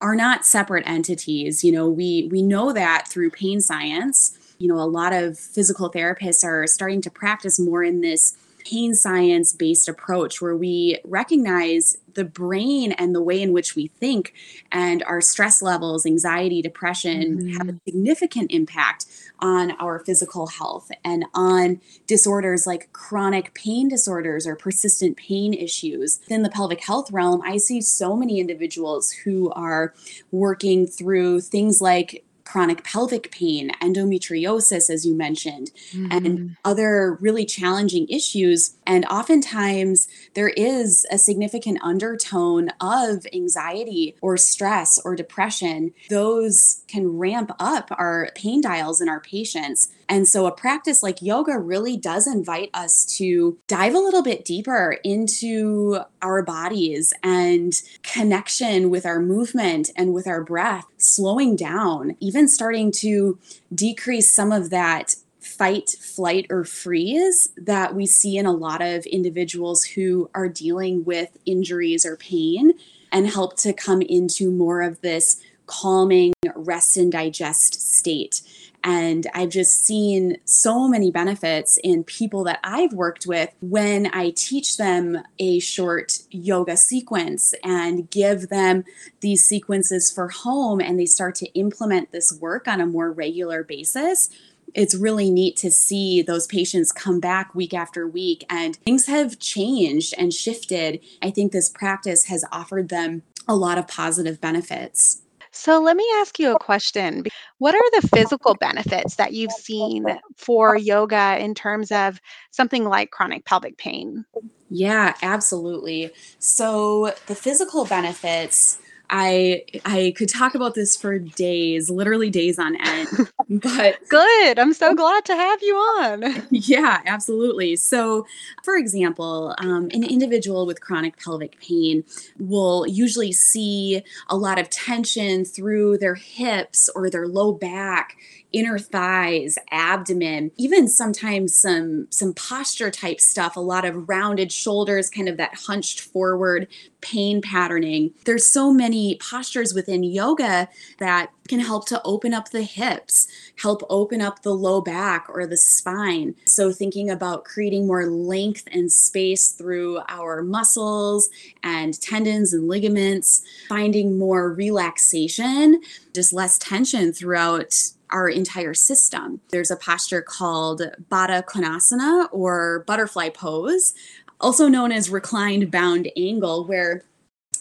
are 0.00 0.14
not 0.14 0.44
separate 0.44 0.86
entities. 0.86 1.64
You 1.64 1.72
know, 1.72 1.88
we 1.88 2.28
we 2.30 2.42
know 2.42 2.72
that 2.72 3.06
through 3.08 3.30
pain 3.30 3.60
science. 3.60 4.38
You 4.58 4.68
know, 4.68 4.80
a 4.80 4.86
lot 4.86 5.12
of 5.12 5.38
physical 5.38 5.90
therapists 5.90 6.44
are 6.44 6.66
starting 6.66 7.00
to 7.02 7.10
practice 7.10 7.58
more 7.58 7.82
in 7.82 8.00
this 8.00 8.36
pain 8.68 8.94
science 8.94 9.52
based 9.52 9.88
approach 9.88 10.40
where 10.40 10.56
we 10.56 10.98
recognize 11.04 11.98
the 12.14 12.24
brain 12.24 12.92
and 12.92 13.14
the 13.14 13.22
way 13.22 13.40
in 13.40 13.52
which 13.52 13.76
we 13.76 13.88
think 13.88 14.34
and 14.72 15.02
our 15.04 15.20
stress 15.20 15.62
levels, 15.62 16.06
anxiety, 16.06 16.62
depression 16.62 17.38
mm-hmm. 17.38 17.56
have 17.56 17.68
a 17.68 17.78
significant 17.84 18.50
impact 18.50 19.06
on 19.38 19.72
our 19.72 19.98
physical 20.00 20.46
health 20.46 20.90
and 21.04 21.26
on 21.34 21.80
disorders 22.06 22.66
like 22.66 22.90
chronic 22.92 23.52
pain 23.54 23.86
disorders 23.88 24.46
or 24.46 24.56
persistent 24.56 25.16
pain 25.16 25.52
issues. 25.52 26.20
In 26.28 26.42
the 26.42 26.50
pelvic 26.50 26.82
health 26.82 27.12
realm, 27.12 27.42
I 27.42 27.58
see 27.58 27.80
so 27.82 28.16
many 28.16 28.40
individuals 28.40 29.12
who 29.12 29.50
are 29.50 29.94
working 30.32 30.86
through 30.86 31.42
things 31.42 31.80
like 31.80 32.24
chronic 32.46 32.84
pelvic 32.84 33.30
pain, 33.30 33.70
endometriosis, 33.82 34.88
as 34.88 35.04
you 35.04 35.14
mentioned, 35.14 35.72
mm-hmm. 35.92 36.12
and 36.12 36.56
other 36.64 37.18
really 37.20 37.44
challenging 37.44 38.06
issues. 38.08 38.76
And 38.86 39.04
oftentimes 39.06 40.08
there 40.34 40.48
is 40.50 41.04
a 41.10 41.18
significant 41.18 41.78
undertone 41.82 42.70
of 42.80 43.26
anxiety 43.34 44.16
or 44.22 44.36
stress 44.36 44.98
or 45.04 45.16
depression. 45.16 45.92
Those 46.08 46.82
can 46.88 47.18
ramp 47.18 47.50
up 47.58 47.90
our 47.98 48.30
pain 48.34 48.60
dials 48.60 49.00
in 49.00 49.08
our 49.08 49.20
patients. 49.20 49.88
And 50.08 50.28
so 50.28 50.46
a 50.46 50.52
practice 50.52 51.02
like 51.02 51.20
yoga 51.20 51.58
really 51.58 51.96
does 51.96 52.26
invite 52.26 52.70
us 52.72 53.04
to 53.16 53.58
dive 53.66 53.94
a 53.94 53.98
little 53.98 54.22
bit 54.22 54.44
deeper 54.44 54.98
into 55.02 55.98
our 56.22 56.42
bodies 56.42 57.12
and 57.22 57.72
connection 58.02 58.88
with 58.90 59.04
our 59.04 59.18
movement 59.18 59.90
and 59.96 60.14
with 60.14 60.26
our 60.26 60.44
breath, 60.44 60.86
slowing 61.06 61.56
down, 61.56 62.16
even 62.20 62.48
starting 62.48 62.90
to 62.90 63.38
decrease 63.74 64.32
some 64.32 64.52
of 64.52 64.70
that 64.70 65.14
fight, 65.40 65.90
flight, 66.00 66.46
or 66.50 66.64
freeze 66.64 67.48
that 67.56 67.94
we 67.94 68.04
see 68.04 68.36
in 68.36 68.46
a 68.46 68.52
lot 68.52 68.82
of 68.82 69.06
individuals 69.06 69.84
who 69.84 70.28
are 70.34 70.48
dealing 70.48 71.04
with 71.04 71.38
injuries 71.46 72.04
or 72.04 72.16
pain 72.16 72.72
and 73.12 73.28
help 73.28 73.56
to 73.56 73.72
come 73.72 74.02
into 74.02 74.50
more 74.50 74.82
of 74.82 75.00
this 75.00 75.40
calming 75.66 76.32
rest 76.54 76.96
and 76.96 77.12
digest 77.12 77.80
state. 77.80 78.42
And 78.86 79.26
I've 79.34 79.48
just 79.48 79.84
seen 79.84 80.38
so 80.44 80.86
many 80.86 81.10
benefits 81.10 81.76
in 81.82 82.04
people 82.04 82.44
that 82.44 82.60
I've 82.62 82.92
worked 82.92 83.26
with 83.26 83.50
when 83.60 84.08
I 84.14 84.30
teach 84.30 84.76
them 84.76 85.18
a 85.40 85.58
short 85.58 86.20
yoga 86.30 86.76
sequence 86.76 87.52
and 87.64 88.08
give 88.08 88.48
them 88.48 88.84
these 89.20 89.44
sequences 89.44 90.12
for 90.12 90.28
home 90.28 90.80
and 90.80 91.00
they 91.00 91.06
start 91.06 91.34
to 91.36 91.46
implement 91.54 92.12
this 92.12 92.32
work 92.40 92.68
on 92.68 92.80
a 92.80 92.86
more 92.86 93.10
regular 93.10 93.64
basis 93.64 94.30
it's 94.74 94.94
really 94.94 95.30
neat 95.30 95.56
to 95.56 95.70
see 95.70 96.20
those 96.20 96.46
patients 96.46 96.92
come 96.92 97.18
back 97.18 97.54
week 97.54 97.72
after 97.72 98.06
week 98.06 98.44
and 98.50 98.76
things 98.76 99.06
have 99.06 99.38
changed 99.38 100.14
and 100.18 100.34
shifted. 100.34 101.00
I 101.22 101.30
think 101.30 101.52
this 101.52 101.70
practice 101.70 102.24
has 102.24 102.44
offered 102.52 102.90
them 102.90 103.22
a 103.48 103.56
lot 103.56 103.78
of 103.78 103.88
positive 103.88 104.40
benefits. 104.40 105.22
So 105.56 105.80
let 105.80 105.96
me 105.96 106.06
ask 106.16 106.38
you 106.38 106.54
a 106.54 106.58
question. 106.58 107.24
What 107.58 107.74
are 107.74 108.00
the 108.00 108.08
physical 108.08 108.54
benefits 108.54 109.16
that 109.16 109.32
you've 109.32 109.52
seen 109.52 110.04
for 110.36 110.76
yoga 110.76 111.38
in 111.40 111.54
terms 111.54 111.90
of 111.90 112.20
something 112.50 112.84
like 112.84 113.10
chronic 113.10 113.44
pelvic 113.46 113.78
pain? 113.78 114.24
Yeah, 114.70 115.14
absolutely. 115.22 116.10
So 116.38 117.12
the 117.26 117.34
physical 117.34 117.86
benefits 117.86 118.78
I 119.10 119.64
I 119.84 120.12
could 120.16 120.28
talk 120.28 120.54
about 120.54 120.74
this 120.74 120.96
for 120.96 121.18
days, 121.18 121.90
literally 121.90 122.30
days 122.30 122.58
on 122.58 122.76
end. 122.76 123.08
But 123.48 123.98
good. 124.08 124.58
I'm 124.58 124.72
so 124.72 124.92
glad 124.92 125.24
to 125.26 125.36
have 125.36 125.62
you 125.62 125.74
on. 125.76 126.42
Yeah, 126.50 127.00
absolutely. 127.06 127.76
So, 127.76 128.26
for 128.64 128.76
example, 128.76 129.54
um, 129.58 129.88
an 129.92 130.02
individual 130.02 130.66
with 130.66 130.80
chronic 130.80 131.16
pelvic 131.22 131.60
pain 131.60 132.02
will 132.40 132.86
usually 132.88 133.30
see 133.30 134.02
a 134.28 134.36
lot 134.36 134.58
of 134.58 134.68
tension 134.68 135.44
through 135.44 135.98
their 135.98 136.16
hips 136.16 136.88
or 136.96 137.08
their 137.08 137.28
low 137.28 137.52
back 137.52 138.16
inner 138.52 138.78
thighs, 138.78 139.58
abdomen, 139.70 140.50
even 140.56 140.88
sometimes 140.88 141.54
some 141.54 142.06
some 142.10 142.32
posture 142.32 142.90
type 142.90 143.20
stuff, 143.20 143.56
a 143.56 143.60
lot 143.60 143.84
of 143.84 144.08
rounded 144.08 144.50
shoulders, 144.50 145.10
kind 145.10 145.28
of 145.28 145.36
that 145.36 145.54
hunched 145.54 146.00
forward 146.00 146.66
pain 147.02 147.42
patterning. 147.42 148.12
There's 148.24 148.48
so 148.48 148.72
many 148.72 148.95
postures 149.20 149.74
within 149.74 150.02
yoga 150.02 150.68
that 150.98 151.30
can 151.48 151.60
help 151.60 151.86
to 151.86 152.02
open 152.04 152.34
up 152.34 152.50
the 152.50 152.62
hips, 152.62 153.28
help 153.60 153.82
open 153.88 154.20
up 154.20 154.42
the 154.42 154.54
low 154.54 154.80
back 154.80 155.26
or 155.28 155.46
the 155.46 155.56
spine. 155.56 156.34
So 156.46 156.72
thinking 156.72 157.08
about 157.10 157.44
creating 157.44 157.86
more 157.86 158.06
length 158.06 158.68
and 158.72 158.90
space 158.90 159.50
through 159.50 160.00
our 160.08 160.42
muscles 160.42 161.28
and 161.62 162.00
tendons 162.00 162.52
and 162.52 162.68
ligaments, 162.68 163.42
finding 163.68 164.18
more 164.18 164.52
relaxation, 164.52 165.80
just 166.14 166.32
less 166.32 166.58
tension 166.58 167.12
throughout 167.12 167.74
our 168.10 168.28
entire 168.28 168.74
system. 168.74 169.40
There's 169.50 169.70
a 169.70 169.76
posture 169.76 170.22
called 170.22 170.82
Baddha 171.10 171.44
Konasana 171.44 172.28
or 172.32 172.84
butterfly 172.86 173.30
pose, 173.30 173.94
also 174.40 174.68
known 174.68 174.92
as 174.92 175.10
reclined 175.10 175.70
bound 175.70 176.08
angle, 176.16 176.66
where 176.66 177.02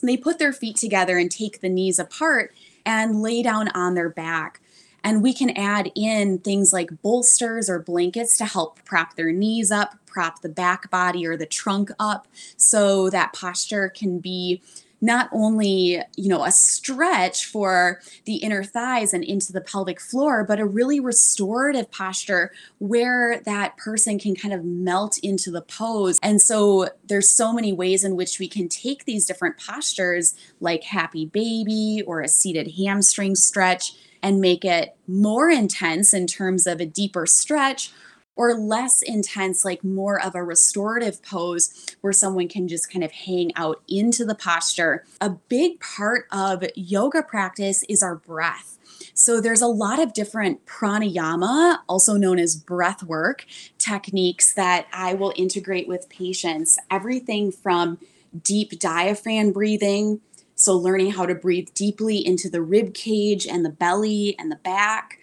they 0.08 0.18
put 0.18 0.40
their 0.40 0.54
feet 0.54 0.78
together 0.78 1.18
and 1.18 1.32
take 1.32 1.62
the 1.62 1.70
knees 1.70 2.00
apart 2.00 2.54
and 2.86 3.22
lay 3.22 3.42
down 3.42 3.70
on 3.70 3.96
their 3.96 4.10
back. 4.10 4.62
And 5.04 5.22
we 5.22 5.34
can 5.34 5.52
add 5.52 5.92
in 5.96 6.40
things 6.40 6.74
like 6.74 7.02
bolsters 7.04 7.70
or 7.70 7.78
blankets 7.80 8.38
to 8.40 8.46
help 8.46 8.84
prop 8.86 9.16
their 9.16 9.32
knees 9.32 9.72
up, 9.72 9.96
prop 10.08 10.42
the 10.42 10.50
back 10.50 10.90
body 10.90 11.28
or 11.28 11.38
the 11.38 11.46
trunk 11.46 11.92
up 12.00 12.28
so 12.58 13.10
that 13.12 13.34
posture 13.34 13.90
can 13.90 14.18
be 14.20 14.64
not 15.06 15.30
only 15.32 16.02
you 16.18 16.28
know 16.28 16.44
a 16.44 16.52
stretch 16.52 17.46
for 17.46 18.02
the 18.26 18.38
inner 18.38 18.64
thighs 18.64 19.14
and 19.14 19.24
into 19.24 19.54
the 19.54 19.62
pelvic 19.62 20.02
floor 20.02 20.44
but 20.44 20.60
a 20.60 20.66
really 20.66 21.00
restorative 21.00 21.90
posture 21.92 22.52
where 22.80 23.40
that 23.46 23.78
person 23.78 24.18
can 24.20 24.36
kind 24.36 24.54
of 24.54 24.64
melt 24.64 25.18
into 25.20 25.52
the 25.52 25.62
pose. 25.62 26.20
And 26.22 26.42
so 26.42 26.90
there's 27.08 27.30
so 27.30 27.54
many 27.54 27.74
ways 27.74 28.04
in 28.04 28.16
which 28.16 28.40
we 28.40 28.48
can 28.48 28.68
take 28.68 29.06
these 29.06 29.26
different 29.26 29.58
postures 29.58 30.36
like 30.60 30.84
happy 30.84 31.26
baby 31.26 32.04
or 32.06 32.22
a 32.22 32.28
seated 32.28 32.74
hamstring 32.78 33.36
stretch 33.36 33.94
and 34.22 34.42
make 34.42 34.66
it 34.66 34.96
more 35.08 35.50
intense 35.50 36.14
in 36.14 36.26
terms 36.26 36.66
of 36.66 36.80
a 36.80 36.86
deeper 36.86 37.26
stretch 37.26 37.92
or 38.36 38.54
less 38.54 39.02
intense, 39.02 39.64
like 39.64 39.84
more 39.84 40.22
of 40.22 40.36
a 40.36 40.44
restorative 40.44 41.24
pose 41.24 41.96
where 42.02 42.14
someone 42.14 42.48
can 42.48 42.68
just 42.68 42.92
kind 42.92 43.04
of 43.04 43.12
hang 43.12 43.52
out 43.56 43.82
into 43.88 44.26
the 44.26 44.36
posture. 44.36 45.06
A 45.22 45.30
big 45.30 45.80
part 45.80 46.26
of 46.32 46.64
yoga 46.76 47.24
practice 47.24 47.84
is 47.88 48.04
our 48.04 48.16
breath. 48.16 48.78
So 49.14 49.40
there's 49.40 49.62
a 49.62 49.68
lot 49.68 50.00
of 50.00 50.14
different 50.14 50.66
pranayama, 50.66 51.80
also 51.88 52.18
known 52.18 52.40
as 52.40 52.56
breath 52.56 53.04
work 53.04 53.46
techniques 53.78 54.54
that 54.54 54.88
I 54.92 55.14
will 55.14 55.34
integrate 55.36 55.88
with 55.88 56.10
patients. 56.10 56.78
Everything 56.92 57.52
from 57.52 57.98
deep 58.42 58.80
diaphragm 58.80 59.52
breathing, 59.52 60.20
so 60.56 60.76
learning 60.76 61.12
how 61.12 61.26
to 61.26 61.36
breathe 61.36 61.70
deeply 61.74 62.26
into 62.26 62.50
the 62.50 62.62
rib 62.62 62.94
cage 62.94 63.48
and 63.48 63.64
the 63.64 63.70
belly 63.70 64.36
and 64.38 64.52
the 64.52 64.58
back, 64.58 65.20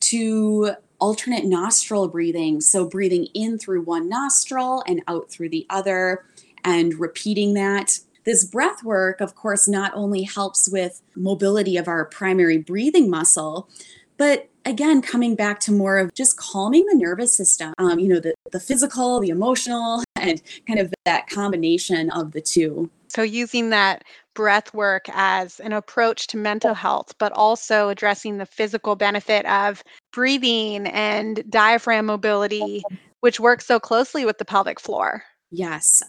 to 0.00 0.72
alternate 0.98 1.44
nostril 1.44 2.08
breathing. 2.08 2.60
So, 2.60 2.86
breathing 2.86 3.26
in 3.34 3.58
through 3.58 3.82
one 3.82 4.08
nostril 4.08 4.82
and 4.86 5.02
out 5.08 5.30
through 5.30 5.50
the 5.50 5.66
other, 5.70 6.24
and 6.64 6.94
repeating 6.94 7.54
that. 7.54 8.00
This 8.24 8.44
breath 8.44 8.82
work, 8.82 9.20
of 9.20 9.36
course, 9.36 9.68
not 9.68 9.92
only 9.94 10.24
helps 10.24 10.68
with 10.68 11.00
mobility 11.14 11.76
of 11.76 11.86
our 11.86 12.04
primary 12.06 12.58
breathing 12.58 13.08
muscle, 13.08 13.68
but 14.16 14.48
again, 14.64 15.00
coming 15.00 15.34
back 15.34 15.60
to 15.60 15.72
more 15.72 15.98
of 15.98 16.12
just 16.12 16.36
calming 16.36 16.84
the 16.86 16.96
nervous 16.96 17.34
system, 17.34 17.72
um, 17.78 17.98
you 17.98 18.08
know, 18.08 18.20
the, 18.20 18.34
the 18.52 18.60
physical, 18.60 19.20
the 19.20 19.28
emotional, 19.28 20.02
and 20.16 20.42
kind 20.66 20.80
of 20.80 20.92
that 21.04 21.28
combination 21.28 22.10
of 22.10 22.32
the 22.32 22.40
two. 22.40 22.90
So, 23.08 23.22
using 23.22 23.70
that 23.70 24.04
breath 24.34 24.74
work 24.74 25.06
as 25.12 25.60
an 25.60 25.72
approach 25.72 26.26
to 26.28 26.36
mental 26.36 26.74
health, 26.74 27.14
but 27.18 27.32
also 27.32 27.88
addressing 27.88 28.36
the 28.36 28.46
physical 28.46 28.96
benefit 28.96 29.46
of 29.46 29.82
breathing 30.16 30.86
and 30.86 31.44
diaphragm 31.50 32.06
mobility, 32.06 32.82
which 33.20 33.38
works 33.38 33.66
so 33.66 33.78
closely 33.78 34.24
with 34.24 34.38
the 34.38 34.46
pelvic 34.46 34.80
floor. 34.80 35.22
Yes. 35.50 36.02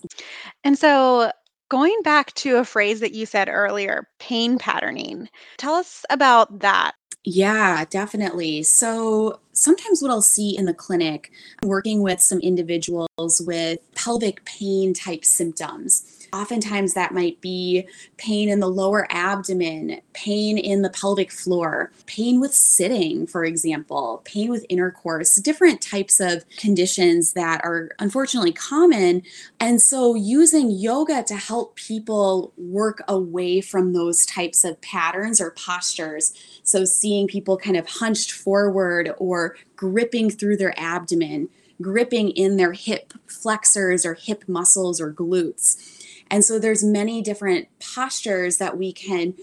And 0.64 0.80
so, 0.80 1.30
going 1.70 2.00
back 2.04 2.34
to 2.36 2.56
a 2.56 2.64
phrase 2.64 3.02
that 3.02 3.12
you 3.12 3.26
said 3.26 3.50
earlier, 3.50 4.08
pain 4.20 4.58
patterning, 4.58 5.28
tell 5.58 5.74
us 5.74 6.06
about 6.10 6.62
that. 6.62 6.94
Yeah, 7.26 7.84
definitely. 7.90 8.64
So 8.64 9.42
sometimes 9.52 10.02
what 10.02 10.10
I'll 10.10 10.22
see 10.22 10.58
in 10.58 10.64
the 10.64 10.74
clinic, 10.74 11.30
working 11.64 12.02
with 12.02 12.22
some 12.22 12.40
individuals 12.40 13.42
with 13.46 13.80
pelvic 13.94 14.46
pain 14.46 14.94
type 14.94 15.26
symptoms, 15.26 16.17
Oftentimes, 16.34 16.94
that 16.94 17.14
might 17.14 17.40
be 17.42 17.88
pain 18.18 18.50
in 18.50 18.60
the 18.60 18.68
lower 18.68 19.08
abdomen, 19.10 20.02
pain 20.14 20.58
in 20.58 20.82
the 20.82 20.90
pelvic 20.90 21.32
floor, 21.32 21.92
pain 22.06 22.40
with 22.40 22.54
sitting, 22.54 23.26
for 23.28 23.46
example, 23.46 24.22
pain 24.26 24.50
with 24.50 24.66
intercourse, 24.70 25.36
different 25.36 25.82
types 25.82 26.20
of 26.20 26.46
conditions 26.58 27.34
that 27.34 27.62
are 27.64 27.90
unfortunately 28.00 28.52
common. 28.52 29.24
And 29.60 29.82
so, 29.82 30.16
using 30.16 30.70
yoga 30.70 31.24
to 31.24 31.36
help 31.36 31.76
people 31.76 32.54
work 32.58 33.02
away 33.08 33.62
from 33.62 33.94
those 33.94 34.26
types 34.26 34.64
of 34.64 34.80
patterns 34.82 35.40
or 35.40 35.52
postures. 35.52 36.34
So, 36.64 36.86
seeing 36.86 37.28
people 37.28 37.58
kind 37.58 37.78
of 37.78 37.88
hunched 37.88 38.32
forward 38.32 39.14
or 39.18 39.56
gripping 39.76 40.30
through 40.30 40.58
their 40.58 40.78
abdomen 40.78 41.50
gripping 41.82 42.30
in 42.32 42.58
their 42.58 42.74
hip 42.74 43.14
flexors 43.28 44.06
or 44.06 44.16
hip 44.16 44.44
muscles 44.48 45.00
or 45.00 45.12
glutes 45.12 45.78
and 46.30 46.44
so 46.44 46.60
there's 46.60 46.84
many 46.84 47.22
different 47.22 47.68
postures 47.80 48.58
that 48.58 48.78
we 48.78 48.92
can 48.92 49.34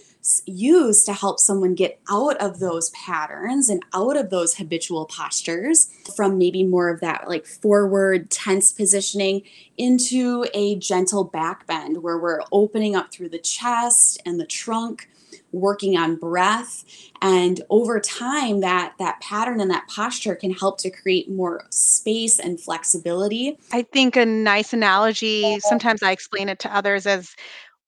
use 0.46 1.04
to 1.04 1.12
help 1.12 1.38
someone 1.38 1.74
get 1.74 2.00
out 2.10 2.36
of 2.38 2.58
those 2.58 2.90
patterns 2.90 3.68
and 3.68 3.84
out 3.92 4.16
of 4.16 4.30
those 4.30 4.54
habitual 4.54 5.06
postures 5.06 5.90
from 6.16 6.38
maybe 6.38 6.62
more 6.62 6.88
of 6.88 7.00
that 7.00 7.28
like 7.28 7.46
forward 7.46 8.30
tense 8.30 8.72
positioning 8.72 9.42
into 9.76 10.46
a 10.54 10.76
gentle 10.76 11.24
back 11.24 11.66
bend 11.66 12.02
where 12.02 12.18
we're 12.18 12.40
opening 12.52 12.96
up 12.96 13.12
through 13.12 13.28
the 13.28 13.38
chest 13.38 14.20
and 14.24 14.40
the 14.40 14.46
trunk 14.46 15.08
working 15.52 15.96
on 15.96 16.16
breath. 16.16 16.84
And 17.22 17.60
over 17.70 18.00
time 18.00 18.60
that 18.60 18.94
that 18.98 19.20
pattern 19.20 19.60
and 19.60 19.70
that 19.70 19.88
posture 19.88 20.34
can 20.34 20.52
help 20.52 20.78
to 20.78 20.90
create 20.90 21.30
more 21.30 21.64
space 21.70 22.38
and 22.38 22.60
flexibility. 22.60 23.58
I 23.72 23.82
think 23.82 24.16
a 24.16 24.26
nice 24.26 24.72
analogy 24.72 25.58
sometimes 25.60 26.02
i 26.02 26.10
explain 26.10 26.48
it 26.48 26.58
to 26.60 26.74
others 26.74 27.06
as 27.06 27.34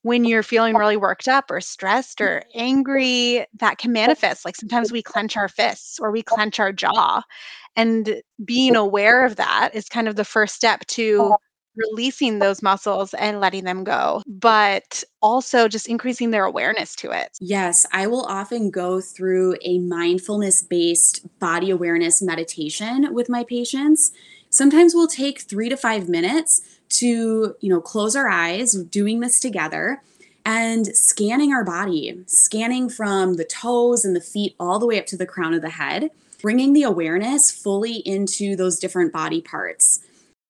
when 0.07 0.25
you're 0.25 0.43
feeling 0.43 0.77
oh. 0.77 0.79
really 0.79 0.97
worked 0.97 1.27
up 1.27 1.51
or 1.51 1.61
stressed 1.61 2.19
mm. 2.19 2.27
or 2.27 2.43
angry 2.55 3.45
that 3.59 3.79
can 3.79 3.93
manifest 3.93 4.45
like 4.45 4.57
sometimes 4.57 4.93
we 4.93 5.03
clench 5.03 5.37
our 5.37 5.49
fists 5.49 5.99
or 5.99 6.11
we 6.11 6.21
oh. 6.21 6.35
clench 6.35 6.61
our 6.61 6.73
jaw 6.73 7.23
and 7.77 8.23
being 8.45 8.75
aware 8.75 9.25
of 9.25 9.37
that 9.37 9.71
is 9.75 9.89
kind 9.89 10.09
of 10.09 10.17
the 10.17 10.25
first 10.25 10.55
step 10.55 10.87
to 10.87 11.19
oh. 11.21 11.37
releasing 11.77 12.39
those 12.39 12.63
muscles 12.63 13.13
and 13.15 13.39
letting 13.39 13.65
them 13.65 13.85
go, 13.85 14.23
but 14.27 15.05
also 15.21 15.69
just 15.69 15.87
increasing 15.87 16.31
their 16.31 16.47
awareness 16.47 16.97
to 16.97 17.11
it. 17.11 17.37
Yes, 17.39 17.87
I 17.93 18.07
will 18.07 18.25
often 18.25 18.71
go 18.71 19.01
through 19.03 19.57
a 19.61 19.79
mindfulness 19.81 20.63
based 20.63 21.27
body 21.39 21.71
awareness 21.71 22.23
meditation 22.23 23.13
with 23.13 23.29
my 23.29 23.45
patients. 23.45 24.11
Sometimes 24.49 24.95
we'll 24.95 25.07
take 25.07 25.43
three 25.43 25.69
to 25.69 25.77
five 25.77 26.09
minutes 26.09 26.63
to, 26.89 27.57
you 27.61 27.69
know, 27.69 27.81
close 27.81 28.17
our 28.17 28.29
eyes, 28.29 28.73
doing 28.73 29.21
this 29.21 29.41
together 29.41 30.03
and 30.45 30.87
scanning 30.89 31.53
our 31.53 31.65
body, 31.65 32.23
scanning 32.27 32.89
from 32.89 33.35
the 33.35 33.45
toes 33.45 34.05
and 34.05 34.15
the 34.15 34.21
feet 34.21 34.55
all 34.61 34.79
the 34.79 34.87
way 34.87 34.99
up 34.99 35.07
to 35.07 35.17
the 35.17 35.27
crown 35.27 35.55
of 35.55 35.63
the 35.63 35.71
head, 35.71 36.11
bringing 36.41 36.73
the 36.73 36.85
awareness 36.85 37.51
fully 37.51 37.97
into 37.99 38.55
those 38.55 38.79
different 38.79 39.13
body 39.13 39.41
parts 39.41 40.01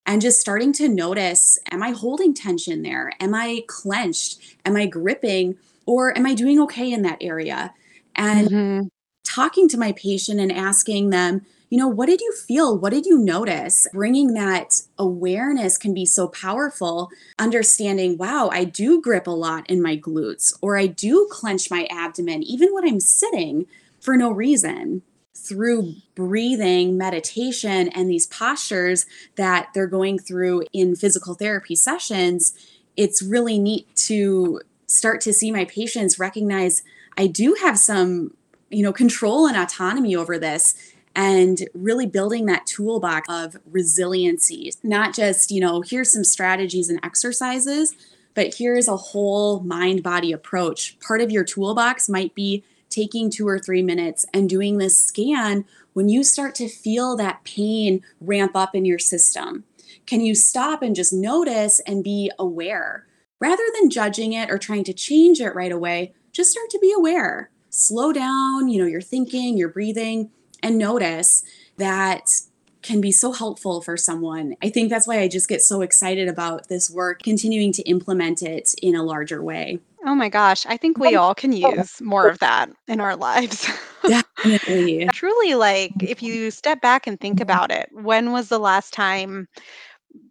and 0.06 0.22
just 0.22 0.40
starting 0.40 0.72
to 0.74 0.88
notice 0.88 1.58
am 1.70 1.82
I 1.82 1.90
holding 1.90 2.32
tension 2.32 2.82
there? 2.82 3.12
Am 3.20 3.34
I 3.34 3.64
clenched? 3.66 4.56
Am 4.64 4.76
I 4.76 4.86
gripping? 4.86 5.56
Or 5.84 6.16
am 6.16 6.26
I 6.26 6.34
doing 6.34 6.60
okay 6.62 6.92
in 6.92 7.02
that 7.02 7.18
area? 7.20 7.74
And 8.14 8.48
mm-hmm. 8.48 8.86
talking 9.24 9.68
to 9.68 9.78
my 9.78 9.92
patient 9.92 10.40
and 10.40 10.50
asking 10.50 11.10
them, 11.10 11.44
you 11.68 11.78
know, 11.78 11.88
what 11.88 12.06
did 12.06 12.20
you 12.20 12.32
feel? 12.32 12.78
What 12.78 12.92
did 12.92 13.06
you 13.06 13.18
notice? 13.18 13.88
Bringing 13.92 14.34
that 14.34 14.80
awareness 14.98 15.76
can 15.76 15.92
be 15.92 16.06
so 16.06 16.28
powerful. 16.28 17.10
Understanding, 17.38 18.16
wow, 18.16 18.48
I 18.52 18.64
do 18.64 19.00
grip 19.00 19.26
a 19.26 19.32
lot 19.32 19.68
in 19.68 19.82
my 19.82 19.96
glutes, 19.96 20.52
or 20.60 20.78
I 20.78 20.86
do 20.86 21.28
clench 21.30 21.70
my 21.70 21.88
abdomen, 21.90 22.42
even 22.44 22.72
when 22.72 22.86
I'm 22.86 23.00
sitting 23.00 23.66
for 24.00 24.16
no 24.16 24.30
reason 24.30 25.02
through 25.34 25.94
breathing, 26.14 26.96
meditation, 26.96 27.88
and 27.88 28.10
these 28.10 28.26
postures 28.26 29.06
that 29.36 29.68
they're 29.74 29.86
going 29.86 30.18
through 30.18 30.62
in 30.72 30.96
physical 30.96 31.34
therapy 31.34 31.74
sessions, 31.74 32.52
it's 32.96 33.22
really 33.22 33.58
neat 33.58 33.86
to 33.94 34.60
start 34.86 35.20
to 35.20 35.32
see 35.32 35.50
my 35.50 35.64
patients 35.64 36.18
recognize 36.18 36.82
I 37.18 37.26
do 37.26 37.56
have 37.60 37.78
some, 37.78 38.34
you 38.70 38.82
know, 38.82 38.92
control 38.92 39.46
and 39.46 39.56
autonomy 39.56 40.14
over 40.14 40.38
this 40.38 40.74
and 41.16 41.66
really 41.72 42.06
building 42.06 42.44
that 42.46 42.66
toolbox 42.66 43.26
of 43.30 43.56
resiliency, 43.70 44.70
not 44.82 45.14
just, 45.14 45.50
you 45.50 45.60
know, 45.60 45.80
here's 45.80 46.12
some 46.12 46.22
strategies 46.22 46.90
and 46.90 47.00
exercises, 47.02 47.96
but 48.34 48.54
here's 48.58 48.86
a 48.86 48.98
whole 48.98 49.60
mind 49.60 50.02
body 50.02 50.30
approach. 50.30 51.00
Part 51.00 51.22
of 51.22 51.32
your 51.32 51.42
toolbox 51.42 52.08
might 52.08 52.34
be 52.34 52.62
taking 52.90 53.30
two 53.30 53.48
or 53.48 53.58
three 53.58 53.82
minutes 53.82 54.26
and 54.34 54.48
doing 54.48 54.76
this 54.76 54.98
scan 54.98 55.64
when 55.94 56.10
you 56.10 56.22
start 56.22 56.54
to 56.56 56.68
feel 56.68 57.16
that 57.16 57.42
pain 57.44 58.02
ramp 58.20 58.52
up 58.54 58.74
in 58.74 58.84
your 58.84 58.98
system? 58.98 59.64
Can 60.04 60.20
you 60.20 60.34
stop 60.34 60.82
and 60.82 60.94
just 60.94 61.14
notice 61.14 61.80
and 61.80 62.04
be 62.04 62.30
aware? 62.38 63.06
Rather 63.40 63.64
than 63.74 63.90
judging 63.90 64.34
it 64.34 64.50
or 64.50 64.58
trying 64.58 64.84
to 64.84 64.92
change 64.92 65.40
it 65.40 65.54
right 65.54 65.72
away, 65.72 66.12
just 66.32 66.50
start 66.50 66.68
to 66.70 66.78
be 66.78 66.92
aware. 66.96 67.50
Slow 67.70 68.12
down, 68.12 68.68
you 68.68 68.78
know, 68.78 68.86
your 68.86 69.00
thinking, 69.00 69.56
your 69.56 69.70
breathing, 69.70 70.30
and 70.66 70.78
notice 70.78 71.44
that 71.76 72.28
can 72.82 73.00
be 73.00 73.12
so 73.12 73.32
helpful 73.32 73.80
for 73.80 73.96
someone. 73.96 74.54
I 74.62 74.68
think 74.68 74.90
that's 74.90 75.06
why 75.06 75.20
I 75.20 75.28
just 75.28 75.48
get 75.48 75.62
so 75.62 75.80
excited 75.80 76.28
about 76.28 76.68
this 76.68 76.90
work, 76.90 77.22
continuing 77.22 77.72
to 77.72 77.82
implement 77.82 78.42
it 78.42 78.74
in 78.82 78.94
a 78.94 79.02
larger 79.02 79.42
way. 79.42 79.78
Oh 80.04 80.14
my 80.14 80.28
gosh, 80.28 80.66
I 80.66 80.76
think 80.76 80.98
we 80.98 81.16
oh, 81.16 81.20
all 81.20 81.34
can 81.34 81.52
use 81.52 82.00
more 82.00 82.28
of 82.28 82.38
that 82.40 82.70
in 82.86 83.00
our 83.00 83.16
lives. 83.16 83.68
Definitely. 84.06 85.08
Truly, 85.12 85.54
like, 85.54 85.92
if 86.00 86.22
you 86.22 86.50
step 86.50 86.80
back 86.80 87.08
and 87.08 87.18
think 87.18 87.40
about 87.40 87.72
it, 87.72 87.88
when 87.92 88.30
was 88.30 88.48
the 88.48 88.60
last 88.60 88.92
time 88.92 89.48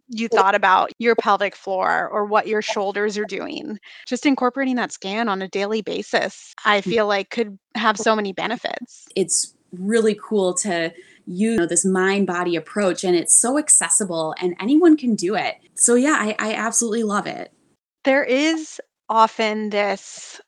you 0.08 0.28
thought 0.28 0.54
about 0.54 0.92
your 0.98 1.14
pelvic 1.16 1.54
floor 1.54 2.08
or 2.08 2.24
what 2.24 2.46
your 2.46 2.62
shoulders 2.62 3.18
are 3.18 3.26
doing? 3.26 3.78
Just 4.06 4.24
incorporating 4.24 4.76
that 4.76 4.92
scan 4.92 5.28
on 5.28 5.42
a 5.42 5.48
daily 5.48 5.82
basis, 5.82 6.54
I 6.64 6.80
mm. 6.80 6.84
feel 6.84 7.06
like 7.06 7.28
could 7.30 7.58
have 7.74 7.98
so 7.98 8.16
many 8.16 8.32
benefits. 8.32 9.06
It's 9.14 9.55
really 9.72 10.18
cool 10.22 10.54
to 10.54 10.92
use 11.26 11.66
this 11.68 11.84
mind 11.84 12.26
body 12.26 12.56
approach, 12.56 13.04
and 13.04 13.16
it's 13.16 13.40
so 13.40 13.58
accessible, 13.58 14.34
and 14.40 14.54
anyone 14.60 14.96
can 14.96 15.14
do 15.14 15.34
it. 15.34 15.56
So, 15.74 15.94
yeah, 15.94 16.16
I, 16.18 16.36
I 16.38 16.54
absolutely 16.54 17.02
love 17.02 17.26
it. 17.26 17.52
There 18.04 18.24
is 18.24 18.80
often 19.08 19.70
this 19.70 20.40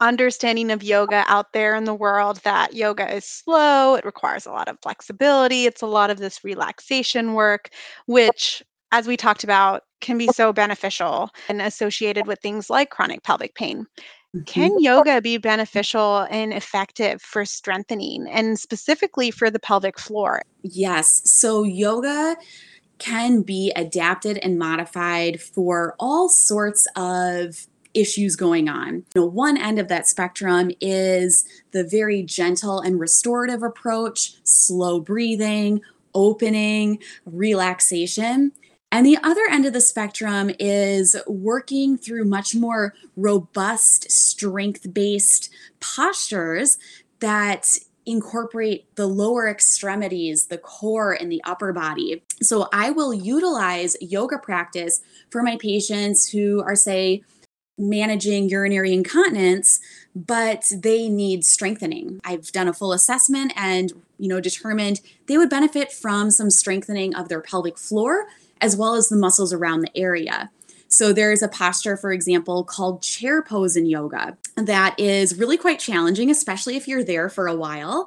understanding 0.00 0.70
of 0.70 0.82
yoga 0.82 1.24
out 1.26 1.52
there 1.52 1.74
in 1.74 1.84
the 1.84 1.94
world 1.94 2.38
that 2.44 2.74
yoga 2.74 3.14
is 3.14 3.24
slow, 3.24 3.94
it 3.94 4.04
requires 4.04 4.44
a 4.46 4.52
lot 4.52 4.68
of 4.68 4.76
flexibility, 4.82 5.64
it's 5.64 5.82
a 5.82 5.86
lot 5.86 6.10
of 6.10 6.18
this 6.18 6.44
relaxation 6.44 7.32
work, 7.32 7.70
which, 8.06 8.62
as 8.92 9.06
we 9.06 9.16
talked 9.16 9.42
about, 9.42 9.82
can 10.02 10.18
be 10.18 10.28
so 10.28 10.52
beneficial 10.52 11.30
and 11.48 11.62
associated 11.62 12.26
with 12.26 12.38
things 12.40 12.68
like 12.68 12.90
chronic 12.90 13.22
pelvic 13.22 13.54
pain. 13.54 13.86
Can 14.44 14.78
yoga 14.80 15.20
be 15.22 15.38
beneficial 15.38 16.26
and 16.30 16.52
effective 16.52 17.22
for 17.22 17.44
strengthening 17.44 18.28
and 18.28 18.58
specifically 18.58 19.30
for 19.30 19.50
the 19.50 19.58
pelvic 19.58 19.98
floor? 19.98 20.42
Yes. 20.62 21.22
So, 21.24 21.62
yoga 21.62 22.36
can 22.98 23.42
be 23.42 23.72
adapted 23.76 24.38
and 24.38 24.58
modified 24.58 25.40
for 25.40 25.94
all 25.98 26.28
sorts 26.28 26.86
of 26.96 27.66
issues 27.94 28.36
going 28.36 28.68
on. 28.68 29.04
You 29.14 29.22
know, 29.22 29.26
one 29.26 29.56
end 29.56 29.78
of 29.78 29.88
that 29.88 30.06
spectrum 30.06 30.70
is 30.80 31.46
the 31.72 31.84
very 31.84 32.22
gentle 32.22 32.80
and 32.80 33.00
restorative 33.00 33.62
approach, 33.62 34.34
slow 34.44 35.00
breathing, 35.00 35.80
opening, 36.14 36.98
relaxation. 37.24 38.52
And 38.96 39.04
the 39.04 39.18
other 39.22 39.42
end 39.50 39.66
of 39.66 39.74
the 39.74 39.82
spectrum 39.82 40.50
is 40.58 41.14
working 41.26 41.98
through 41.98 42.24
much 42.24 42.54
more 42.54 42.94
robust, 43.14 44.10
strength 44.10 44.94
based 44.94 45.52
postures 45.80 46.78
that 47.20 47.76
incorporate 48.06 48.86
the 48.96 49.06
lower 49.06 49.50
extremities, 49.50 50.46
the 50.46 50.56
core, 50.56 51.12
and 51.12 51.30
the 51.30 51.42
upper 51.44 51.74
body. 51.74 52.22
So 52.40 52.70
I 52.72 52.88
will 52.88 53.12
utilize 53.12 53.98
yoga 54.00 54.38
practice 54.38 55.02
for 55.28 55.42
my 55.42 55.58
patients 55.58 56.30
who 56.30 56.62
are, 56.62 56.74
say, 56.74 57.22
managing 57.78 58.48
urinary 58.48 58.94
incontinence 58.94 59.80
but 60.14 60.64
they 60.74 61.10
need 61.10 61.44
strengthening 61.44 62.18
i've 62.24 62.50
done 62.50 62.68
a 62.68 62.72
full 62.72 62.94
assessment 62.94 63.52
and 63.54 63.92
you 64.18 64.28
know 64.28 64.40
determined 64.40 65.02
they 65.26 65.36
would 65.36 65.50
benefit 65.50 65.92
from 65.92 66.30
some 66.30 66.48
strengthening 66.48 67.14
of 67.14 67.28
their 67.28 67.42
pelvic 67.42 67.76
floor 67.76 68.28
as 68.60 68.76
well 68.76 68.94
as 68.94 69.08
the 69.08 69.16
muscles 69.16 69.52
around 69.52 69.80
the 69.80 69.98
area 69.98 70.50
so 70.88 71.12
there's 71.12 71.42
a 71.42 71.48
posture 71.48 71.96
for 71.96 72.12
example 72.12 72.64
called 72.64 73.02
chair 73.02 73.42
pose 73.42 73.76
in 73.76 73.86
yoga 73.86 74.36
that 74.56 74.98
is 74.98 75.38
really 75.38 75.56
quite 75.56 75.78
challenging 75.78 76.30
especially 76.30 76.76
if 76.76 76.86
you're 76.86 77.04
there 77.04 77.28
for 77.28 77.46
a 77.46 77.56
while 77.56 78.06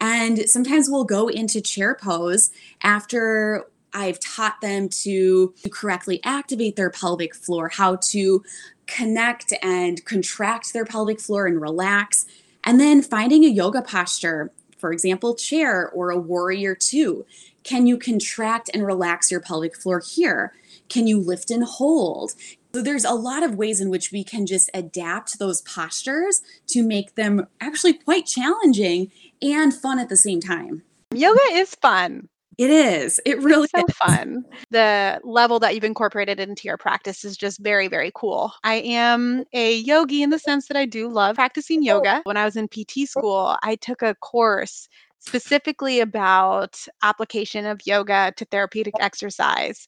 and 0.00 0.48
sometimes 0.48 0.88
we'll 0.88 1.04
go 1.04 1.28
into 1.28 1.60
chair 1.60 1.94
pose 1.94 2.50
after 2.82 3.66
I've 3.92 4.20
taught 4.20 4.60
them 4.60 4.88
to 4.88 5.54
correctly 5.70 6.20
activate 6.24 6.76
their 6.76 6.90
pelvic 6.90 7.34
floor, 7.34 7.68
how 7.68 7.96
to 8.10 8.42
connect 8.86 9.52
and 9.62 10.04
contract 10.04 10.72
their 10.72 10.84
pelvic 10.84 11.20
floor 11.20 11.46
and 11.46 11.60
relax. 11.60 12.26
And 12.64 12.80
then 12.80 13.02
finding 13.02 13.44
a 13.44 13.48
yoga 13.48 13.82
posture, 13.82 14.50
for 14.78 14.92
example, 14.92 15.34
chair 15.34 15.88
or 15.90 16.10
a 16.10 16.18
warrior 16.18 16.74
two. 16.74 17.24
Can 17.64 17.86
you 17.86 17.98
contract 17.98 18.70
and 18.72 18.86
relax 18.86 19.30
your 19.30 19.40
pelvic 19.40 19.76
floor 19.76 20.00
here? 20.00 20.52
Can 20.88 21.06
you 21.06 21.20
lift 21.20 21.50
and 21.50 21.64
hold? 21.64 22.32
So 22.74 22.82
there's 22.82 23.04
a 23.04 23.12
lot 23.12 23.42
of 23.42 23.56
ways 23.56 23.80
in 23.80 23.90
which 23.90 24.12
we 24.12 24.22
can 24.22 24.46
just 24.46 24.70
adapt 24.74 25.38
those 25.38 25.62
postures 25.62 26.42
to 26.68 26.82
make 26.82 27.16
them 27.16 27.46
actually 27.60 27.94
quite 27.94 28.26
challenging 28.26 29.10
and 29.42 29.74
fun 29.74 29.98
at 29.98 30.08
the 30.08 30.16
same 30.16 30.40
time. 30.40 30.82
Yoga 31.12 31.40
is 31.52 31.74
fun. 31.74 32.28
It 32.60 32.70
is. 32.70 33.18
It 33.24 33.40
really 33.40 33.68
so 33.74 33.84
is. 33.88 33.96
fun. 33.96 34.44
The 34.70 35.18
level 35.24 35.58
that 35.60 35.74
you've 35.74 35.82
incorporated 35.82 36.38
into 36.38 36.68
your 36.68 36.76
practice 36.76 37.24
is 37.24 37.36
just 37.36 37.58
very, 37.60 37.88
very 37.88 38.12
cool. 38.14 38.52
I 38.62 38.74
am 38.74 39.44
a 39.54 39.76
yogi 39.76 40.22
in 40.22 40.28
the 40.28 40.38
sense 40.38 40.68
that 40.68 40.76
I 40.76 40.84
do 40.84 41.08
love 41.08 41.36
practicing 41.36 41.82
yoga. 41.82 42.20
When 42.24 42.36
I 42.36 42.44
was 42.44 42.56
in 42.56 42.68
PT 42.68 43.08
school, 43.08 43.56
I 43.62 43.76
took 43.76 44.02
a 44.02 44.14
course 44.16 44.88
specifically 45.20 46.00
about 46.00 46.86
application 47.02 47.66
of 47.66 47.80
yoga 47.86 48.32
to 48.36 48.44
therapeutic 48.46 48.96
exercise. 49.00 49.86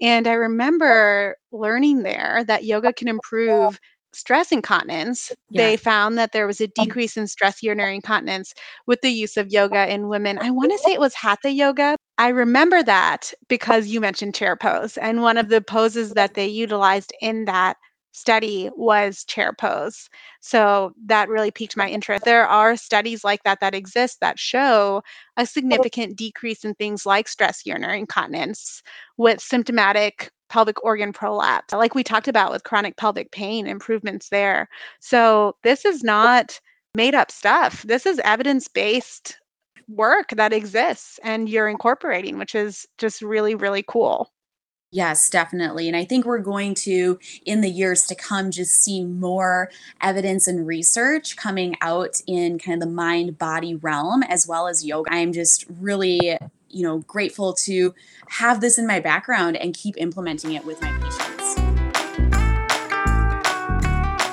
And 0.00 0.26
I 0.26 0.34
remember 0.34 1.36
learning 1.52 2.02
there 2.02 2.44
that 2.46 2.64
yoga 2.64 2.92
can 2.92 3.08
improve 3.08 3.78
stress 4.12 4.52
incontinence, 4.52 5.32
Yeah. 5.50 5.70
they 5.70 5.76
found 5.76 6.18
that 6.18 6.32
there 6.32 6.46
was 6.46 6.60
a 6.60 6.68
um 6.78 6.86
decrease 6.86 7.16
in 7.16 7.26
stress 7.26 7.62
urinary 7.62 7.94
incontinence 7.96 8.54
with 8.86 9.00
the 9.02 9.10
use 9.10 9.36
of 9.36 9.48
yoga 9.50 9.92
in 9.92 10.08
women. 10.08 10.38
I 10.40 10.50
want 10.50 10.72
to 10.72 10.78
say 10.78 10.92
it 10.92 11.00
was 11.00 11.14
hatha 11.14 11.50
yoga. 11.50 11.96
I 12.18 12.28
remember 12.28 12.82
that 12.82 13.32
because 13.48 13.88
you 13.88 14.00
mentioned 14.00 14.34
chair 14.34 14.56
pose. 14.56 14.96
And 14.98 15.22
one 15.22 15.38
of 15.38 15.48
the 15.48 15.60
poses 15.62 16.12
that 16.14 16.34
they 16.34 16.46
utilized 16.46 17.12
in 17.20 17.46
that 17.46 17.76
study 18.12 18.70
was 18.76 19.24
chair 19.24 19.52
pose. 19.52 20.08
So 20.40 20.92
that 21.06 21.28
really 21.28 21.50
piqued 21.50 21.76
my 21.76 21.88
interest. 21.88 22.24
There 22.24 22.46
are 22.46 22.76
studies 22.76 23.24
like 23.24 23.42
that 23.44 23.60
that 23.60 23.74
exist 23.74 24.20
that 24.20 24.38
show 24.38 25.02
a 25.36 25.42
oh. 25.42 25.44
significant 25.44 26.16
decrease 26.16 26.64
in 26.64 26.74
things 26.74 27.04
like 27.04 27.28
stress 27.28 27.66
urinary 27.66 27.98
incontinence 27.98 28.82
with 29.16 29.40
symptomatic 29.40 30.30
pelvic 30.48 30.84
organ 30.84 31.14
prolapse, 31.14 31.72
like 31.72 31.94
we 31.94 32.04
talked 32.04 32.28
about 32.28 32.52
with 32.52 32.64
chronic 32.64 32.98
pelvic 32.98 33.32
pain, 33.32 33.66
improvements 33.66 34.28
there. 34.28 34.68
So 35.00 35.56
this 35.62 35.86
is 35.86 36.02
oh. 36.04 36.06
not 36.06 36.60
made 36.94 37.14
up 37.14 37.30
stuff. 37.30 37.82
This 37.82 38.04
is 38.04 38.20
evidence 38.22 38.68
based 38.68 39.38
work 39.88 40.28
that 40.36 40.52
exists 40.52 41.18
and 41.24 41.48
you're 41.48 41.68
incorporating, 41.68 42.38
which 42.38 42.54
is 42.54 42.86
just 42.98 43.22
really, 43.22 43.54
really 43.54 43.84
cool. 43.88 44.30
Yes, 44.94 45.30
definitely. 45.30 45.88
And 45.88 45.96
I 45.96 46.04
think 46.04 46.26
we're 46.26 46.38
going 46.38 46.74
to, 46.74 47.18
in 47.46 47.62
the 47.62 47.70
years 47.70 48.04
to 48.08 48.14
come, 48.14 48.50
just 48.50 48.72
see 48.72 49.02
more 49.02 49.70
evidence 50.02 50.46
and 50.46 50.66
research 50.66 51.34
coming 51.34 51.76
out 51.80 52.20
in 52.26 52.58
kind 52.58 52.82
of 52.82 52.86
the 52.86 52.94
mind 52.94 53.38
body 53.38 53.74
realm 53.74 54.22
as 54.24 54.46
well 54.46 54.68
as 54.68 54.84
yoga. 54.84 55.10
I'm 55.10 55.32
just 55.32 55.64
really, 55.80 56.36
you 56.68 56.82
know, 56.82 56.98
grateful 56.98 57.54
to 57.54 57.94
have 58.28 58.60
this 58.60 58.76
in 58.76 58.86
my 58.86 59.00
background 59.00 59.56
and 59.56 59.72
keep 59.72 59.94
implementing 59.96 60.52
it 60.52 60.66
with 60.66 60.82
my 60.82 60.92
patients. 60.98 61.58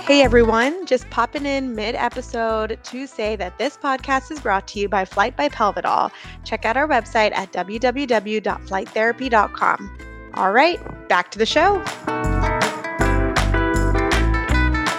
Hey 0.06 0.24
everyone, 0.24 0.86
just 0.86 1.10
popping 1.10 1.46
in 1.46 1.74
mid 1.74 1.96
episode 1.96 2.78
to 2.84 3.08
say 3.08 3.38
that 3.38 3.58
this 3.58 3.78
podcast 3.78 4.30
is 4.30 4.42
brought 4.42 4.68
to 4.70 4.80
you 4.80 4.90
by 4.90 5.06
Flyte 5.06 5.38
by 5.38 5.48
Pelvital. 5.48 6.12
Check 6.44 6.66
out 6.66 6.76
our 6.76 6.88
website 6.88 7.32
at 7.32 7.54
www.flytetherapy.com. 7.54 10.09
All 10.40 10.54
right, 10.54 10.80
back 11.10 11.32
to 11.32 11.38
the 11.38 11.46
show. 11.46 11.84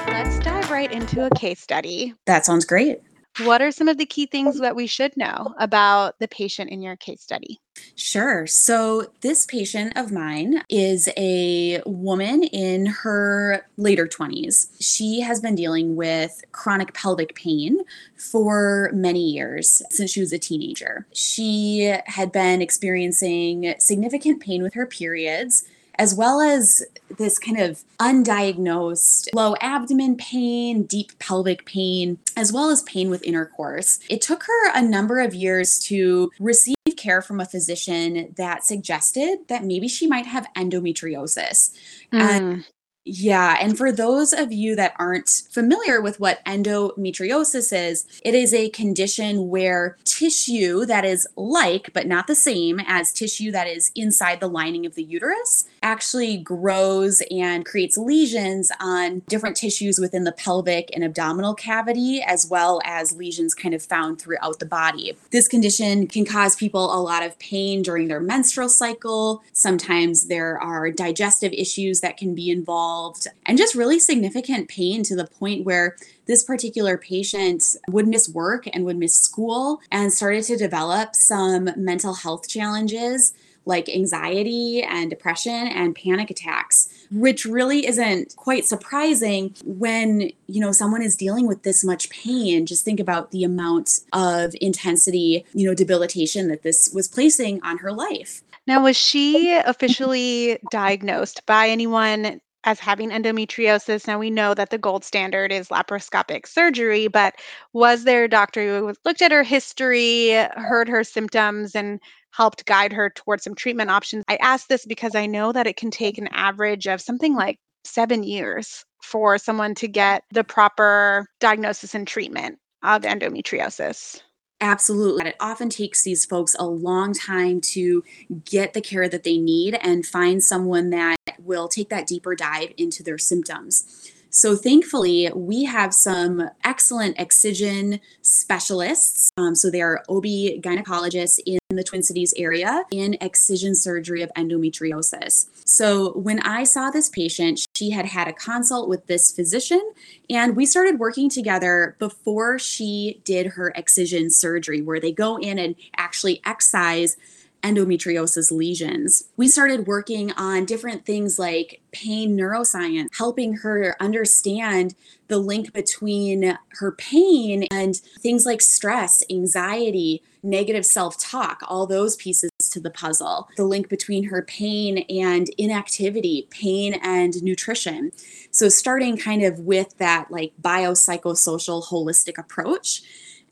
Let's 0.07 0.38
dive 0.40 0.70
right 0.70 0.92
into 0.92 1.24
a 1.24 1.31
case 1.31 1.61
study. 1.61 2.12
That 2.26 2.44
sounds 2.44 2.66
great. 2.66 2.98
What 3.44 3.62
are 3.62 3.70
some 3.70 3.88
of 3.88 3.98
the 3.98 4.07
key 4.07 4.26
things 4.26 4.59
oh. 4.59 4.62
that 4.62 4.76
we 4.76 4.87
should 4.87 5.16
know 5.16 5.55
about 5.59 6.18
the 6.18 6.29
patient 6.29 6.70
in 6.70 6.83
your 6.83 6.96
case 6.96 7.20
study? 7.20 7.61
Sure. 7.94 8.46
So, 8.46 9.12
this 9.20 9.46
patient 9.46 9.92
of 9.96 10.12
mine 10.12 10.62
is 10.68 11.09
a 11.16 11.81
woman 11.87 12.44
in 12.44 12.87
her 12.87 13.66
later 13.76 14.07
20s. 14.07 14.68
She 14.81 15.20
has 15.20 15.40
been 15.40 15.55
dealing 15.55 15.96
with 15.96 16.42
chronic 16.53 16.92
pelvic 16.94 17.35
pain 17.35 17.79
for 18.16 18.90
many 18.92 19.31
years 19.31 19.83
since 19.90 20.11
she 20.11 20.20
was 20.20 20.33
a 20.33 20.38
teenager. 20.38 21.07
She 21.14 21.94
had 22.07 22.33
been 22.33 22.61
experiencing 22.61 23.74
significant 23.79 24.40
pain 24.42 24.62
with 24.62 24.74
her 24.74 24.87
periods. 24.87 25.64
As 26.01 26.15
well 26.15 26.41
as 26.41 26.83
this 27.19 27.39
kind 27.39 27.61
of 27.61 27.85
undiagnosed 28.01 29.29
low 29.35 29.55
abdomen 29.61 30.17
pain, 30.17 30.85
deep 30.85 31.19
pelvic 31.19 31.67
pain, 31.67 32.19
as 32.37 32.53
well 32.53 32.71
as 32.71 32.83
pain 32.85 33.11
with 33.11 33.23
intercourse. 33.23 34.01
It 34.09 34.23
took 34.23 34.45
her 34.45 34.71
a 34.75 34.81
number 34.81 35.21
of 35.21 35.35
years 35.35 35.79
to 35.81 36.31
receive 36.41 36.75
care 36.97 37.21
from 37.23 37.41
a 37.41 37.45
physician 37.45 38.33
that 38.37 38.65
suggested 38.65 39.49
that 39.49 39.65
maybe 39.65 39.89
she 39.89 40.07
might 40.07 40.27
have 40.27 40.49
endometriosis. 40.57 41.73
And 42.13 42.41
Mm, 42.41 42.65
yeah, 43.07 43.57
and 43.59 43.79
for 43.79 43.91
those 43.91 44.35
of 44.35 44.53
you 44.53 44.77
that 44.77 44.95
aren't 44.99 45.43
familiar 45.51 46.03
with 46.03 46.21
what 46.21 46.45
endometriosis 46.45 47.73
is, 47.73 48.07
it 48.25 48.35
is 48.35 48.53
a 48.53 48.69
condition 48.71 49.49
where 49.49 49.97
tissue 50.05 50.85
that 50.85 51.05
is 51.05 51.27
like 51.35 51.91
but 51.95 52.07
not 52.07 52.27
the 52.27 52.35
same 52.35 52.79
as 52.87 53.13
tissue 53.13 53.51
that 53.53 53.67
is 53.67 53.91
inside 53.97 54.39
the 54.39 54.49
lining 54.49 54.85
of 54.85 54.95
the 54.97 55.03
uterus 55.03 55.65
actually 55.83 56.37
grows 56.37 57.23
and 57.31 57.64
creates 57.64 57.97
lesions 57.97 58.71
on 58.81 59.21
different 59.29 59.57
tissues 59.57 59.99
within 59.99 60.25
the 60.25 60.33
pelvic 60.33 60.90
and 60.95 61.03
abdominal 61.03 61.55
cavity, 61.55 62.23
as 62.23 62.47
well 62.49 62.81
as 62.85 63.16
lesions 63.16 63.55
kind 63.55 63.75
of 63.75 63.83
found 63.83 64.21
throughout 64.21 64.59
the 64.59 64.66
body. 64.66 65.16
This 65.31 65.49
condition 65.49 66.07
can 66.07 66.25
cause 66.25 66.57
people 66.57 66.95
a 66.95 67.01
lot 67.01 67.23
of 67.23 67.38
pain 67.38 67.83
during 67.83 68.09
their 68.09 68.21
menstrual 68.21 68.69
cycle. 68.69 69.43
Sometimes 69.53 70.27
there 70.27 70.59
are 70.59 70.90
digestive 70.90 71.53
issues 71.53 72.01
that 72.01 72.16
can 72.16 72.35
be 72.35 72.51
involved, 72.51 73.27
and 73.47 73.57
just 73.57 73.75
really 73.75 73.99
significant 73.99 74.69
pain 74.69 75.03
to 75.05 75.16
the 75.16 75.27
point 75.27 75.64
where 75.64 75.97
this 76.27 76.45
particular 76.45 76.97
patient 76.97 77.77
would 77.88 78.07
miss 78.07 78.29
work 78.29 78.69
and 78.73 78.85
would 78.85 78.97
miss 78.97 79.14
school 79.14 79.81
and 79.90 80.12
started 80.12 80.45
to 80.45 80.57
develop 80.57 81.16
some 81.16 81.71
mental 81.77 82.14
health 82.14 82.49
challenges 82.49 83.33
like 83.66 83.88
anxiety 83.88 84.83
and 84.83 85.11
depression 85.11 85.53
and 85.68 85.94
panic 85.94 86.31
attacks 86.31 86.88
which 87.11 87.44
really 87.44 87.87
isn't 87.87 88.35
quite 88.37 88.64
surprising 88.64 89.55
when 89.64 90.31
you 90.46 90.61
know 90.61 90.73
someone 90.73 91.03
is 91.03 91.16
dealing 91.16 91.46
with 91.46 91.62
this 91.62 91.85
much 91.85 92.09
pain 92.11 92.66
just 92.66 92.85
think 92.85 93.01
about 93.01 93.31
the 93.31 93.44
amount 93.44 94.01
of 94.12 94.55
intensity 94.61 95.44
you 95.53 95.66
know 95.66 95.75
debilitation 95.75 96.49
that 96.49 96.62
this 96.62 96.90
was 96.94 97.09
placing 97.09 97.62
on 97.62 97.79
her 97.79 97.92
life 97.92 98.42
now 98.66 98.83
was 98.83 98.96
she 98.96 99.53
officially 99.53 100.59
diagnosed 100.70 101.44
by 101.46 101.68
anyone 101.68 102.40
as 102.64 102.79
having 102.79 103.11
endometriosis. 103.11 104.07
Now 104.07 104.18
we 104.18 104.31
know 104.31 104.55
that 104.55 104.70
the 104.70 104.79
gold 104.79 105.05
standard 105.05 105.51
is 105.53 105.68
laparoscopic 105.68 106.46
surgery, 106.46 107.09
but 107.09 107.35
was 107.73 108.05
there 108.05 108.25
a 108.25 108.29
doctor 108.29 108.79
who 108.79 108.94
looked 109.05 109.23
at 109.23 109.33
her 109.33 109.42
history, 109.42 110.31
heard 110.57 110.88
her 110.88 111.05
symptoms, 111.05 111.75
and 111.75 112.01
helped 112.33 112.64
guide 112.66 112.93
her 112.93 113.11
towards 113.11 113.45
some 113.45 113.55
treatment 113.55 113.90
options. 113.90 114.25
I 114.29 114.37
ask 114.37 114.69
this 114.69 114.87
because 114.87 115.14
I 115.14 115.27
know 115.27 115.53
that 115.53 115.66
it 115.66 115.77
can 115.77 115.90
take 115.90 116.19
an 116.19 116.29
average 116.33 116.87
of 116.87 117.01
something 117.01 117.35
like 117.35 117.59
seven 117.85 118.23
years 118.23 118.85
for 119.03 119.38
someone 119.38 119.75
to 119.77 119.88
get 119.88 120.23
the 120.33 120.45
proper 120.45 121.27
diagnosis 121.40 121.95
and 121.95 122.07
treatment 122.07 122.59
of 122.83 123.03
endometriosis. 123.03 124.21
Absolutely. 124.62 125.27
It 125.27 125.37
often 125.40 125.71
takes 125.71 126.03
these 126.03 126.27
folks 126.27 126.55
a 126.59 126.66
long 126.66 127.14
time 127.14 127.62
to 127.62 128.05
get 128.45 128.75
the 128.75 128.83
care 128.83 129.09
that 129.09 129.25
they 129.25 129.38
need 129.38 129.79
and 129.83 130.05
find 130.05 130.45
someone 130.45 130.90
that 130.90 131.16
will 131.38 131.66
take 131.66 131.88
that 131.88 132.07
deeper 132.07 132.35
dive 132.35 132.73
into 132.77 133.03
their 133.03 133.16
symptoms. 133.16 134.12
So, 134.31 134.55
thankfully, 134.55 135.29
we 135.35 135.64
have 135.64 135.93
some 135.93 136.51
excellent 136.62 137.19
excision 137.19 138.01
specialists. 138.23 139.29
Um, 139.37 139.57
so, 139.57 139.71
they 139.71 139.83
are 139.83 140.05
OB 140.09 140.25
gynecologists 140.62 141.40
in 141.45 141.59
the 141.69 141.83
Twin 141.83 142.05
Cities 142.05 142.33
area 142.37 142.85
in 142.93 143.16
excision 143.21 143.75
surgery 143.75 144.23
of 144.23 144.31
endometriosis. 144.37 145.49
So, 145.64 146.12
when 146.12 146.38
I 146.40 146.62
saw 146.62 146.90
this 146.90 147.09
patient, 147.09 147.61
she 147.75 147.90
had 147.90 148.07
had 148.07 148.29
a 148.29 148.33
consult 148.33 148.88
with 148.88 149.07
this 149.09 149.33
physician, 149.33 149.83
and 150.29 150.55
we 150.57 150.64
started 150.64 151.01
working 151.01 151.29
together 151.29 151.97
before 151.99 152.59
she 152.61 153.21
did 153.25 153.47
her 153.49 153.73
excision 153.75 154.31
surgery, 154.31 154.81
where 154.81 155.01
they 155.01 155.12
go 155.12 155.38
in 155.38 155.59
and 155.59 155.75
actually 155.97 156.40
excise 156.45 157.16
endometriosis 157.62 158.51
lesions. 158.51 159.29
We 159.37 159.49
started 159.49 159.87
working 159.87 160.33
on 160.33 160.64
different 160.64 161.05
things 161.05 161.38
like 161.38 161.81
pain 161.92 162.37
neuroscience, 162.37 163.09
helping 163.16 163.59
her 163.59 163.96
understand 164.01 164.94
the 165.29 165.38
link 165.38 165.73
between 165.73 166.59
her 166.73 166.92
pain 166.92 167.64
and 167.70 167.96
things 167.96 168.46
like 168.46 168.61
stress, 168.61 169.23
anxiety, 169.31 170.23
negative 170.42 170.87
self 170.87 171.18
talk, 171.18 171.62
all 171.68 171.87
those 171.87 172.16
pieces 172.16 172.51
to 172.70 172.81
the 172.81 172.90
puzzle. 172.90 173.49
The 173.57 173.64
link 173.64 173.88
between 173.88 174.25
her 174.25 174.42
pain 174.42 174.99
and 175.09 175.49
inactivity, 175.59 176.49
pain 176.51 176.94
and 176.94 177.42
nutrition. 177.42 178.12
So, 178.51 178.68
starting 178.68 179.16
kind 179.16 179.42
of 179.42 179.61
with 179.61 179.99
that 179.99 180.31
like 180.31 180.53
biopsychosocial 180.61 181.88
holistic 181.88 182.38
approach, 182.38 183.03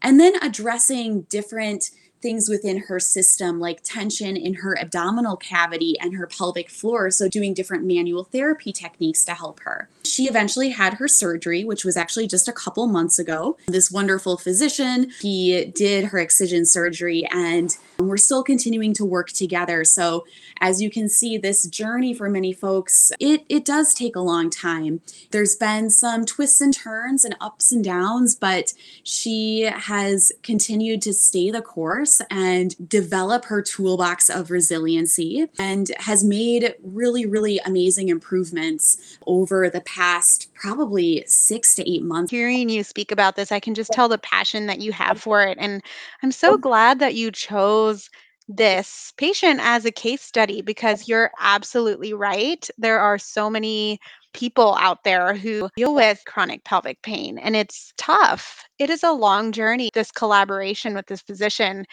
and 0.02 0.18
then 0.18 0.34
addressing 0.42 1.22
different 1.22 1.90
things 2.20 2.48
within 2.48 2.78
her 2.78 2.98
system 2.98 3.60
like 3.60 3.80
tension 3.82 4.36
in 4.36 4.54
her 4.54 4.78
abdominal 4.78 5.36
cavity 5.36 5.96
and 6.00 6.14
her 6.14 6.26
pelvic 6.26 6.70
floor. 6.70 7.10
So, 7.10 7.28
doing 7.28 7.54
different 7.54 7.84
manual 7.84 8.24
therapy 8.24 8.72
techniques 8.72 9.24
to 9.26 9.34
help 9.34 9.60
her. 9.60 9.88
She 10.04 10.26
eventually 10.26 10.70
had 10.70 10.94
her 10.94 11.08
surgery, 11.08 11.64
which 11.64 11.84
was 11.84 11.96
actually 11.96 12.26
just 12.26 12.48
a 12.48 12.52
couple 12.52 12.86
months 12.86 13.18
ago. 13.18 13.56
This 13.66 13.90
wonderful 13.90 14.36
physician, 14.36 15.10
he 15.20 15.66
did 15.66 16.06
her 16.06 16.18
excision 16.18 16.64
surgery 16.64 17.26
and 17.30 17.76
we're 17.98 18.16
still 18.16 18.44
continuing 18.44 18.94
to 18.94 19.04
work 19.04 19.30
together. 19.30 19.84
So, 19.84 20.24
as 20.60 20.80
you 20.80 20.90
can 20.90 21.08
see, 21.08 21.36
this 21.36 21.66
journey 21.66 22.14
for 22.14 22.28
many 22.28 22.52
folks, 22.52 23.12
it, 23.20 23.44
it 23.48 23.64
does 23.64 23.94
take 23.94 24.16
a 24.16 24.20
long 24.20 24.50
time. 24.50 25.00
There's 25.30 25.56
been 25.56 25.90
some 25.90 26.24
twists 26.24 26.60
and 26.60 26.74
turns 26.74 27.24
and 27.24 27.36
ups 27.40 27.72
and 27.72 27.84
downs, 27.84 28.34
but 28.34 28.72
she 29.02 29.62
has 29.62 30.32
continued 30.42 31.02
to 31.02 31.12
stay 31.12 31.50
the 31.50 31.62
course 31.62 32.07
and 32.30 32.74
develop 32.88 33.44
her 33.46 33.62
toolbox 33.62 34.28
of 34.28 34.50
resiliency 34.50 35.46
and 35.58 35.90
has 35.98 36.24
made 36.24 36.74
really, 36.82 37.26
really 37.26 37.58
amazing 37.64 38.08
improvements 38.08 39.18
over 39.26 39.68
the 39.70 39.80
past 39.82 40.52
probably 40.54 41.24
six 41.26 41.74
to 41.76 41.90
eight 41.90 42.02
months. 42.02 42.30
Hearing 42.30 42.68
you 42.68 42.84
speak 42.84 43.12
about 43.12 43.36
this, 43.36 43.52
I 43.52 43.60
can 43.60 43.74
just 43.74 43.92
tell 43.92 44.08
the 44.08 44.18
passion 44.18 44.66
that 44.66 44.80
you 44.80 44.92
have 44.92 45.20
for 45.20 45.42
it. 45.42 45.58
And 45.60 45.82
I'm 46.22 46.32
so 46.32 46.54
oh. 46.54 46.58
glad 46.58 46.98
that 46.98 47.14
you 47.14 47.30
chose 47.30 48.10
this 48.48 49.12
patient 49.18 49.60
as 49.62 49.84
a 49.84 49.92
case 49.92 50.22
study 50.22 50.62
because 50.62 51.06
you're 51.06 51.30
absolutely 51.38 52.14
right. 52.14 52.68
There 52.78 52.98
are 52.98 53.18
so 53.18 53.50
many 53.50 53.98
people 54.32 54.76
out 54.80 55.04
there 55.04 55.34
who 55.34 55.68
deal 55.76 55.94
with 55.94 56.22
chronic 56.26 56.64
pelvic 56.64 57.00
pain 57.02 57.38
and 57.38 57.54
it's 57.54 57.92
tough. 57.96 58.64
It 58.78 58.90
is 58.90 59.02
a 59.02 59.12
long 59.12 59.52
journey. 59.52 59.90
This 59.92 60.10
collaboration 60.10 60.94
with 60.94 61.06
this 61.06 61.20
physician 61.20 61.84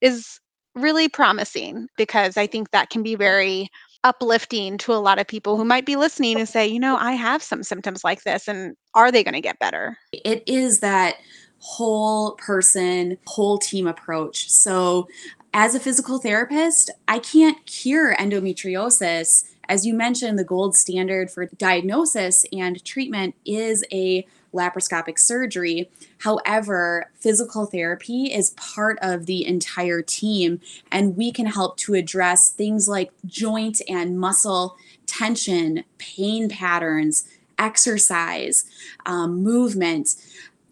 is 0.00 0.38
really 0.74 1.08
promising 1.08 1.88
because 1.96 2.36
I 2.36 2.46
think 2.46 2.70
that 2.70 2.90
can 2.90 3.02
be 3.02 3.14
very 3.14 3.68
uplifting 4.04 4.78
to 4.78 4.92
a 4.92 4.96
lot 4.96 5.18
of 5.18 5.26
people 5.26 5.56
who 5.56 5.64
might 5.64 5.86
be 5.86 5.96
listening 5.96 6.38
and 6.38 6.48
say, 6.48 6.66
you 6.66 6.80
know, 6.80 6.96
I 6.96 7.12
have 7.12 7.42
some 7.42 7.62
symptoms 7.62 8.02
like 8.02 8.22
this 8.24 8.48
and 8.48 8.74
are 8.94 9.12
they 9.12 9.22
going 9.22 9.34
to 9.34 9.40
get 9.40 9.58
better? 9.58 9.96
It 10.12 10.42
is 10.46 10.80
that 10.80 11.16
whole 11.58 12.32
person, 12.32 13.16
whole 13.26 13.58
team 13.58 13.86
approach. 13.86 14.50
So, 14.50 15.06
as 15.52 15.74
a 15.74 15.80
physical 15.80 16.18
therapist, 16.18 16.90
I 17.06 17.18
can't 17.18 17.64
cure 17.66 18.16
endometriosis. 18.16 19.50
As 19.68 19.86
you 19.86 19.94
mentioned, 19.94 20.38
the 20.38 20.44
gold 20.44 20.76
standard 20.76 21.30
for 21.30 21.46
diagnosis 21.46 22.44
and 22.52 22.82
treatment 22.84 23.34
is 23.44 23.84
a 23.92 24.26
laparoscopic 24.54 25.18
surgery. 25.18 25.90
However, 26.18 27.10
physical 27.14 27.66
therapy 27.66 28.32
is 28.32 28.50
part 28.50 28.98
of 29.00 29.26
the 29.26 29.46
entire 29.46 30.02
team, 30.02 30.60
and 30.90 31.16
we 31.16 31.32
can 31.32 31.46
help 31.46 31.76
to 31.78 31.94
address 31.94 32.50
things 32.50 32.88
like 32.88 33.12
joint 33.26 33.80
and 33.88 34.18
muscle 34.18 34.76
tension, 35.06 35.84
pain 35.98 36.48
patterns, 36.48 37.28
exercise, 37.58 38.64
um, 39.06 39.42
movement 39.42 40.16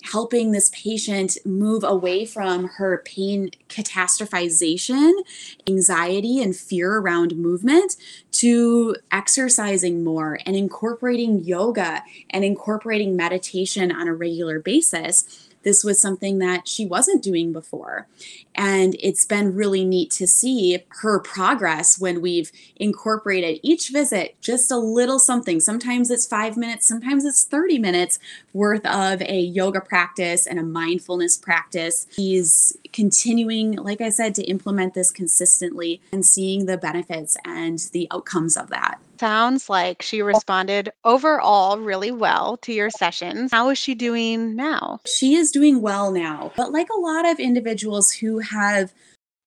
helping 0.02 0.52
this 0.52 0.70
patient 0.72 1.36
move 1.44 1.84
away 1.84 2.24
from 2.24 2.68
her 2.68 3.02
pain 3.04 3.50
catastrophization, 3.68 5.12
anxiety, 5.68 6.42
and 6.42 6.56
fear 6.56 6.96
around 6.98 7.36
movement 7.36 7.96
to 8.32 8.96
exercising 9.12 10.02
more 10.02 10.38
and 10.46 10.56
incorporating 10.56 11.44
yoga 11.44 12.02
and 12.30 12.44
incorporating 12.44 13.16
meditation 13.16 13.92
on 13.92 14.08
a 14.08 14.14
regular 14.14 14.58
basis 14.58 15.49
this 15.62 15.84
was 15.84 16.00
something 16.00 16.38
that 16.38 16.66
she 16.66 16.86
wasn't 16.86 17.22
doing 17.22 17.52
before. 17.52 18.06
And 18.54 18.96
it's 19.00 19.24
been 19.24 19.54
really 19.54 19.84
neat 19.84 20.10
to 20.12 20.26
see 20.26 20.84
her 21.00 21.20
progress 21.20 21.98
when 21.98 22.20
we've 22.20 22.50
incorporated 22.76 23.60
each 23.62 23.90
visit 23.90 24.36
just 24.40 24.70
a 24.70 24.76
little 24.76 25.18
something. 25.18 25.60
Sometimes 25.60 26.10
it's 26.10 26.26
five 26.26 26.56
minutes, 26.56 26.86
sometimes 26.86 27.24
it's 27.24 27.44
30 27.44 27.78
minutes 27.78 28.18
worth 28.52 28.84
of 28.86 29.22
a 29.22 29.40
yoga 29.40 29.80
practice 29.80 30.46
and 30.46 30.58
a 30.58 30.62
mindfulness 30.62 31.36
practice. 31.36 32.06
He's 32.14 32.76
continuing, 32.92 33.72
like 33.72 34.00
I 34.00 34.10
said, 34.10 34.34
to 34.36 34.42
implement 34.44 34.94
this 34.94 35.10
consistently 35.10 36.00
and 36.12 36.24
seeing 36.24 36.66
the 36.66 36.78
benefits 36.78 37.36
and 37.44 37.78
the 37.92 38.08
outcomes 38.10 38.56
of 38.56 38.68
that. 38.70 39.00
Sounds 39.20 39.68
like 39.68 40.00
she 40.00 40.22
responded 40.22 40.90
overall 41.04 41.78
really 41.78 42.10
well 42.10 42.56
to 42.58 42.72
your 42.72 42.88
sessions. 42.88 43.50
How 43.50 43.68
is 43.68 43.76
she 43.76 43.94
doing 43.94 44.56
now? 44.56 45.00
She 45.04 45.34
is 45.34 45.52
doing 45.52 45.82
well 45.82 46.10
now. 46.10 46.52
But 46.56 46.72
like 46.72 46.88
a 46.88 46.98
lot 46.98 47.28
of 47.28 47.38
individuals 47.38 48.10
who 48.10 48.38
have 48.38 48.94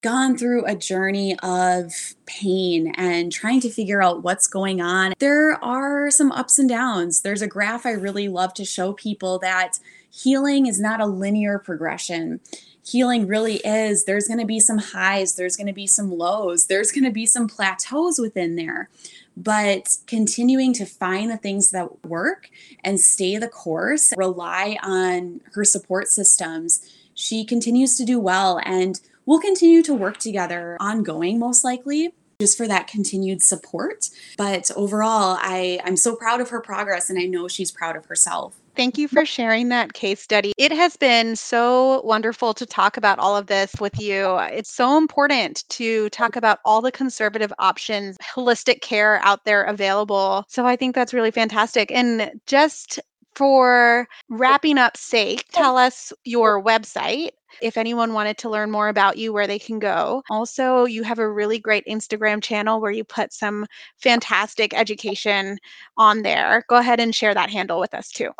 gone 0.03 0.37
through 0.37 0.65
a 0.65 0.75
journey 0.75 1.35
of 1.41 1.91
pain 2.25 2.93
and 2.95 3.31
trying 3.31 3.61
to 3.61 3.69
figure 3.69 4.03
out 4.03 4.21
what's 4.21 4.45
going 4.45 4.81
on, 4.81 5.13
there 5.17 5.53
are 5.63 6.11
some 6.11 6.31
ups 6.31 6.59
and 6.59 6.69
downs. 6.69 7.21
There's 7.21 7.41
a 7.41 7.47
graph 7.47 7.85
I 7.85 7.91
really 7.91 8.27
love 8.27 8.53
to 8.55 8.65
show 8.65 8.93
people 8.93 9.39
that 9.39 9.79
healing 10.11 10.67
is 10.67 10.79
not 10.79 11.01
a 11.01 11.07
linear 11.07 11.57
progression 11.57 12.39
healing 12.85 13.27
really 13.27 13.55
is 13.57 14.03
there's 14.03 14.27
going 14.27 14.39
to 14.39 14.45
be 14.45 14.59
some 14.59 14.77
highs, 14.77 15.35
there's 15.35 15.55
going 15.55 15.67
to 15.67 15.73
be 15.73 15.87
some 15.87 16.11
lows, 16.11 16.67
there's 16.67 16.91
going 16.91 17.05
to 17.05 17.11
be 17.11 17.25
some 17.25 17.47
plateaus 17.47 18.19
within 18.19 18.55
there. 18.55 18.89
But 19.35 19.97
continuing 20.05 20.73
to 20.73 20.85
find 20.85 21.31
the 21.31 21.37
things 21.37 21.71
that 21.71 22.05
work 22.05 22.49
and 22.83 22.99
stay 22.99 23.37
the 23.37 23.47
course, 23.47 24.13
rely 24.15 24.77
on 24.83 25.41
her 25.53 25.63
support 25.63 26.07
systems, 26.07 26.87
she 27.15 27.45
continues 27.45 27.95
to 27.97 28.05
do 28.05 28.19
well. 28.19 28.59
And 28.63 28.99
we'll 29.25 29.39
continue 29.39 29.83
to 29.83 29.93
work 29.93 30.17
together 30.17 30.77
ongoing, 30.79 31.39
most 31.39 31.63
likely 31.63 32.13
just 32.39 32.57
for 32.57 32.67
that 32.67 32.87
continued 32.87 33.41
support. 33.41 34.09
But 34.37 34.69
overall, 34.75 35.37
I, 35.39 35.79
I'm 35.85 35.95
so 35.95 36.15
proud 36.15 36.41
of 36.41 36.49
her 36.49 36.59
progress 36.59 37.09
and 37.09 37.17
I 37.17 37.23
know 37.23 37.47
she's 37.47 37.71
proud 37.71 37.95
of 37.95 38.05
herself. 38.05 38.59
Thank 38.75 38.97
you 38.97 39.07
for 39.07 39.23
sharing 39.23 39.69
that 39.69 39.93
case 39.93 40.19
study. 40.19 40.51
It 40.57 40.71
has 40.71 40.97
been 40.97 41.35
so 41.35 42.01
wonderful 42.01 42.55
to 42.55 42.65
talk 42.65 42.97
about 42.97 43.19
all 43.19 43.37
of 43.37 43.45
this 43.45 43.71
with 43.79 44.01
you. 44.01 44.35
It's 44.39 44.73
so 44.73 44.97
important 44.97 45.63
to 45.69 46.09
talk 46.09 46.35
about 46.35 46.57
all 46.65 46.81
the 46.81 46.91
conservative 46.91 47.53
options, 47.59 48.17
holistic 48.17 48.81
care 48.81 49.19
out 49.23 49.45
there 49.45 49.63
available. 49.63 50.43
So 50.47 50.65
I 50.65 50.75
think 50.75 50.95
that's 50.95 51.13
really 51.13 51.29
fantastic. 51.29 51.91
And 51.91 52.31
just 52.47 52.99
for 53.35 54.07
wrapping 54.29 54.77
up 54.77 54.97
sake, 54.97 55.45
tell 55.51 55.77
us 55.77 56.13
your 56.23 56.63
website 56.63 57.31
if 57.61 57.77
anyone 57.77 58.13
wanted 58.13 58.37
to 58.39 58.49
learn 58.49 58.71
more 58.71 58.89
about 58.89 59.17
you, 59.17 59.31
where 59.31 59.47
they 59.47 59.59
can 59.59 59.79
go. 59.79 60.23
Also, 60.29 60.85
you 60.85 61.03
have 61.03 61.19
a 61.19 61.29
really 61.29 61.59
great 61.59 61.85
Instagram 61.85 62.41
channel 62.41 62.81
where 62.81 62.91
you 62.91 63.03
put 63.03 63.31
some 63.31 63.65
fantastic 63.97 64.73
education 64.73 65.59
on 65.97 66.23
there. 66.23 66.65
Go 66.67 66.77
ahead 66.77 66.99
and 66.99 67.13
share 67.13 67.33
that 67.33 67.49
handle 67.49 67.79
with 67.79 67.93
us 67.93 68.09
too. 68.09 68.31